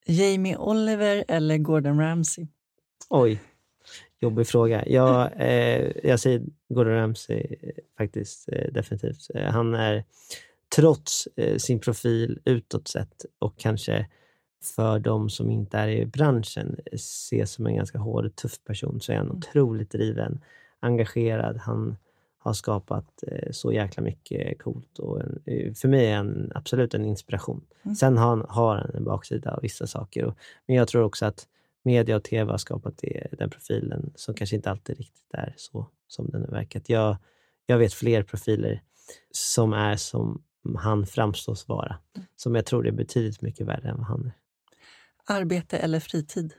Jamie 0.07 0.57
Oliver 0.57 1.25
eller 1.29 1.59
Gordon 1.59 2.01
Ramsay? 2.01 2.47
Oj, 3.11 3.41
jobbig 4.21 4.47
fråga. 4.47 4.87
Jag, 4.87 5.33
eh, 5.37 5.93
jag 6.05 6.21
säger 6.21 6.43
Gordon 6.69 6.95
Ramsay 6.95 7.57
faktiskt, 7.99 8.49
eh, 8.49 8.73
definitivt. 8.73 9.31
Eh, 9.35 9.51
han 9.51 9.75
är, 9.75 10.05
trots 10.77 11.29
eh, 11.37 11.57
sin 11.57 11.81
profil 11.81 12.41
utåt 12.45 12.89
sett 12.89 13.25
och 13.39 13.59
kanske 13.59 14.07
för 14.67 14.99
de 14.99 15.31
som 15.31 15.51
inte 15.51 15.79
är 15.79 15.89
i 15.89 16.07
branschen 16.07 16.77
ses 16.93 17.53
som 17.53 17.67
en 17.67 17.77
ganska 17.77 17.99
hård 17.99 18.27
och 18.27 18.37
tuff 18.37 18.65
person, 18.65 19.01
så 19.01 19.13
är 19.13 19.17
han 19.17 19.27
mm. 19.27 19.39
otroligt 19.39 19.91
driven, 19.91 20.41
engagerad. 20.81 21.57
Han 21.57 21.97
har 22.39 22.53
skapat 22.53 23.25
eh, 23.27 23.51
så 23.51 23.73
jäkla 23.73 24.03
mycket 24.03 24.63
coolt. 24.63 24.99
Och 24.99 25.21
en, 25.21 25.43
eh, 25.45 25.73
för 25.73 25.89
mig 25.89 26.07
är 26.07 26.17
han 26.17 26.53
absolut 26.55 26.95
en 26.95 27.05
inspiration. 27.05 27.65
Mm. 27.83 27.95
Sen 27.95 28.17
har 28.17 28.29
han, 28.29 28.45
har 28.49 28.77
han 28.77 28.91
en 28.95 29.05
baksida 29.05 29.55
av 29.55 29.63
vissa 29.63 29.87
saker. 29.87 30.25
Och, 30.25 30.39
men 30.67 30.77
jag 30.77 30.89
tror 30.89 31.03
också 31.03 31.27
att 31.27 31.49
media 31.83 32.17
och 32.17 32.25
tv 32.25 32.51
har 32.51 32.59
skapat 32.59 32.99
det, 32.99 33.27
den 33.39 33.51
profilen 33.51 34.13
som 34.15 34.35
kanske 34.35 34.57
inte 34.57 34.71
alltid 34.71 34.99
riktigt 34.99 35.35
är 35.35 35.55
så 35.57 35.87
som 36.09 36.31
den 36.31 36.41
har 36.41 36.49
verkat. 36.49 36.89
Jag, 36.89 37.17
jag 37.67 37.79
vet 37.79 37.95
fler 37.95 38.23
profiler 38.23 38.83
som 39.31 39.73
är 39.73 39.97
som 39.97 40.43
han 40.79 41.07
framstås 41.07 41.69
vara, 41.69 41.97
mm. 42.17 42.27
som 42.37 42.55
jag 42.55 42.67
tror 42.67 42.87
är 42.87 42.93
betydligt 42.93 43.43
mycket 43.43 43.67
värre 43.67 43.89
än 43.89 43.97
vad 43.97 44.07
han 44.07 44.27
är. 44.27 44.33
Arbete 45.25 45.79
eller 45.79 46.01
fritid? 46.01 46.55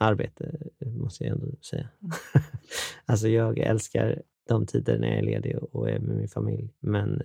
Arbete, 0.00 0.58
måste 0.80 1.24
jag 1.24 1.32
ändå 1.32 1.56
säga. 1.60 1.88
Mm. 2.02 2.12
alltså 3.04 3.28
jag 3.28 3.58
älskar 3.58 4.22
de 4.48 4.66
tider 4.66 4.98
när 4.98 5.08
jag 5.08 5.18
är 5.18 5.22
ledig 5.22 5.56
och 5.56 5.90
är 5.90 5.98
med 5.98 6.16
min 6.16 6.28
familj, 6.28 6.74
men 6.80 7.22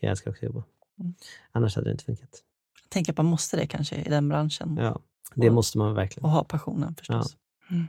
jag 0.00 0.10
älskar 0.10 0.30
också 0.30 0.46
att 0.46 0.54
jobba. 0.54 0.64
Mm. 1.00 1.14
Annars 1.52 1.76
hade 1.76 1.88
det 1.88 1.92
inte 1.92 2.04
funkat. 2.04 2.42
Jag 2.82 2.90
tänker 2.90 3.12
att 3.12 3.16
man 3.16 3.26
måste 3.26 3.56
det 3.56 3.66
kanske 3.66 3.96
i 3.96 4.08
den 4.08 4.28
branschen. 4.28 4.76
Ja, 4.76 5.00
det 5.34 5.48
och, 5.48 5.54
måste 5.54 5.78
man 5.78 5.94
verkligen. 5.94 6.24
Och 6.24 6.30
ha 6.30 6.44
passionen 6.44 6.94
förstås. 6.94 7.36
Ja. 7.68 7.74
Mm. 7.74 7.86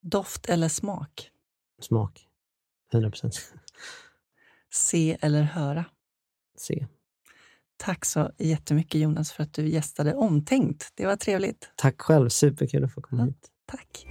Doft 0.00 0.46
eller 0.46 0.68
smak? 0.68 1.30
Smak. 1.80 2.28
100 2.92 3.10
procent. 3.10 3.54
Se 4.70 5.18
eller 5.20 5.42
höra? 5.42 5.84
Se. 6.56 6.86
Tack 7.84 8.04
så 8.04 8.30
jättemycket 8.38 9.00
Jonas 9.00 9.32
för 9.32 9.42
att 9.42 9.52
du 9.52 9.68
gästade 9.68 10.14
Omtänkt. 10.14 10.92
Det 10.94 11.06
var 11.06 11.16
trevligt. 11.16 11.70
Tack 11.76 12.00
själv. 12.00 12.28
Superkul 12.28 12.84
att 12.84 12.94
få 12.94 13.00
komma 13.00 13.22
ja, 13.22 13.26
hit. 13.26 13.48
Tack. 13.66 14.06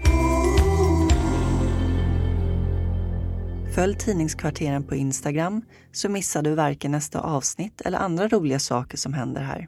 Följ 3.75 3.95
Tidningskvarteren 3.95 4.83
på 4.83 4.95
Instagram 4.95 5.61
så 5.91 6.09
missar 6.09 6.41
du 6.41 6.55
varken 6.55 6.91
nästa 6.91 7.19
avsnitt 7.19 7.81
eller 7.81 7.97
andra 7.97 8.27
roliga 8.27 8.59
saker 8.59 8.97
som 8.97 9.13
händer 9.13 9.41
här. 9.41 9.67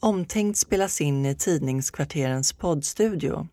Omtänkt 0.00 0.58
spelas 0.58 1.00
in 1.00 1.26
i 1.26 1.34
Tidningskvarterens 1.34 2.52
poddstudio 2.52 3.48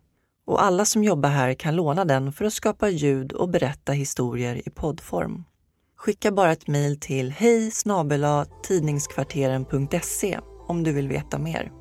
och 0.46 0.64
alla 0.64 0.86
som 0.86 1.04
jobbar 1.04 1.30
här 1.30 1.54
kan 1.54 1.76
låna 1.76 2.06
den 2.06 2.34
för 2.34 2.46
att 2.46 2.54
skapa 2.54 2.90
ljud 2.90 3.32
och 3.32 3.50
berätta 3.50 3.92
historier 3.92 4.68
i 4.68 4.70
poddform. 4.70 5.44
Skicka 5.98 6.32
bara 6.32 6.52
ett 6.52 6.68
mejl 6.68 7.00
till 7.00 7.32
hej 7.32 7.72
tidningskvarteren.se 8.64 10.40
om 10.68 10.84
du 10.84 10.92
vill 10.92 11.08
veta 11.08 11.38
mer. 11.38 11.72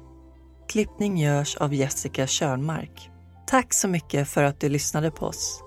Klippning 0.68 1.18
görs 1.18 1.56
av 1.56 1.74
Jessica 1.74 2.26
Körnmark. 2.26 3.10
Tack 3.46 3.74
så 3.74 3.88
mycket 3.88 4.28
för 4.28 4.42
att 4.42 4.60
du 4.60 4.68
lyssnade 4.68 5.10
på 5.10 5.26
oss. 5.26 5.62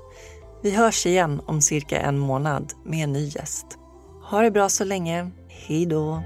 Vi 0.64 0.72
hörs 0.72 1.06
igen 1.06 1.42
om 1.46 1.62
cirka 1.62 2.00
en 2.00 2.20
månad 2.20 2.74
med 2.86 3.04
en 3.04 3.14
ny 3.14 3.26
gäst. 3.26 3.66
Ha 4.24 4.42
det 4.42 4.52
bra 4.52 4.70
så 4.70 4.84
länge. 4.84 5.32
Hej 5.50 5.86
då! 5.86 6.24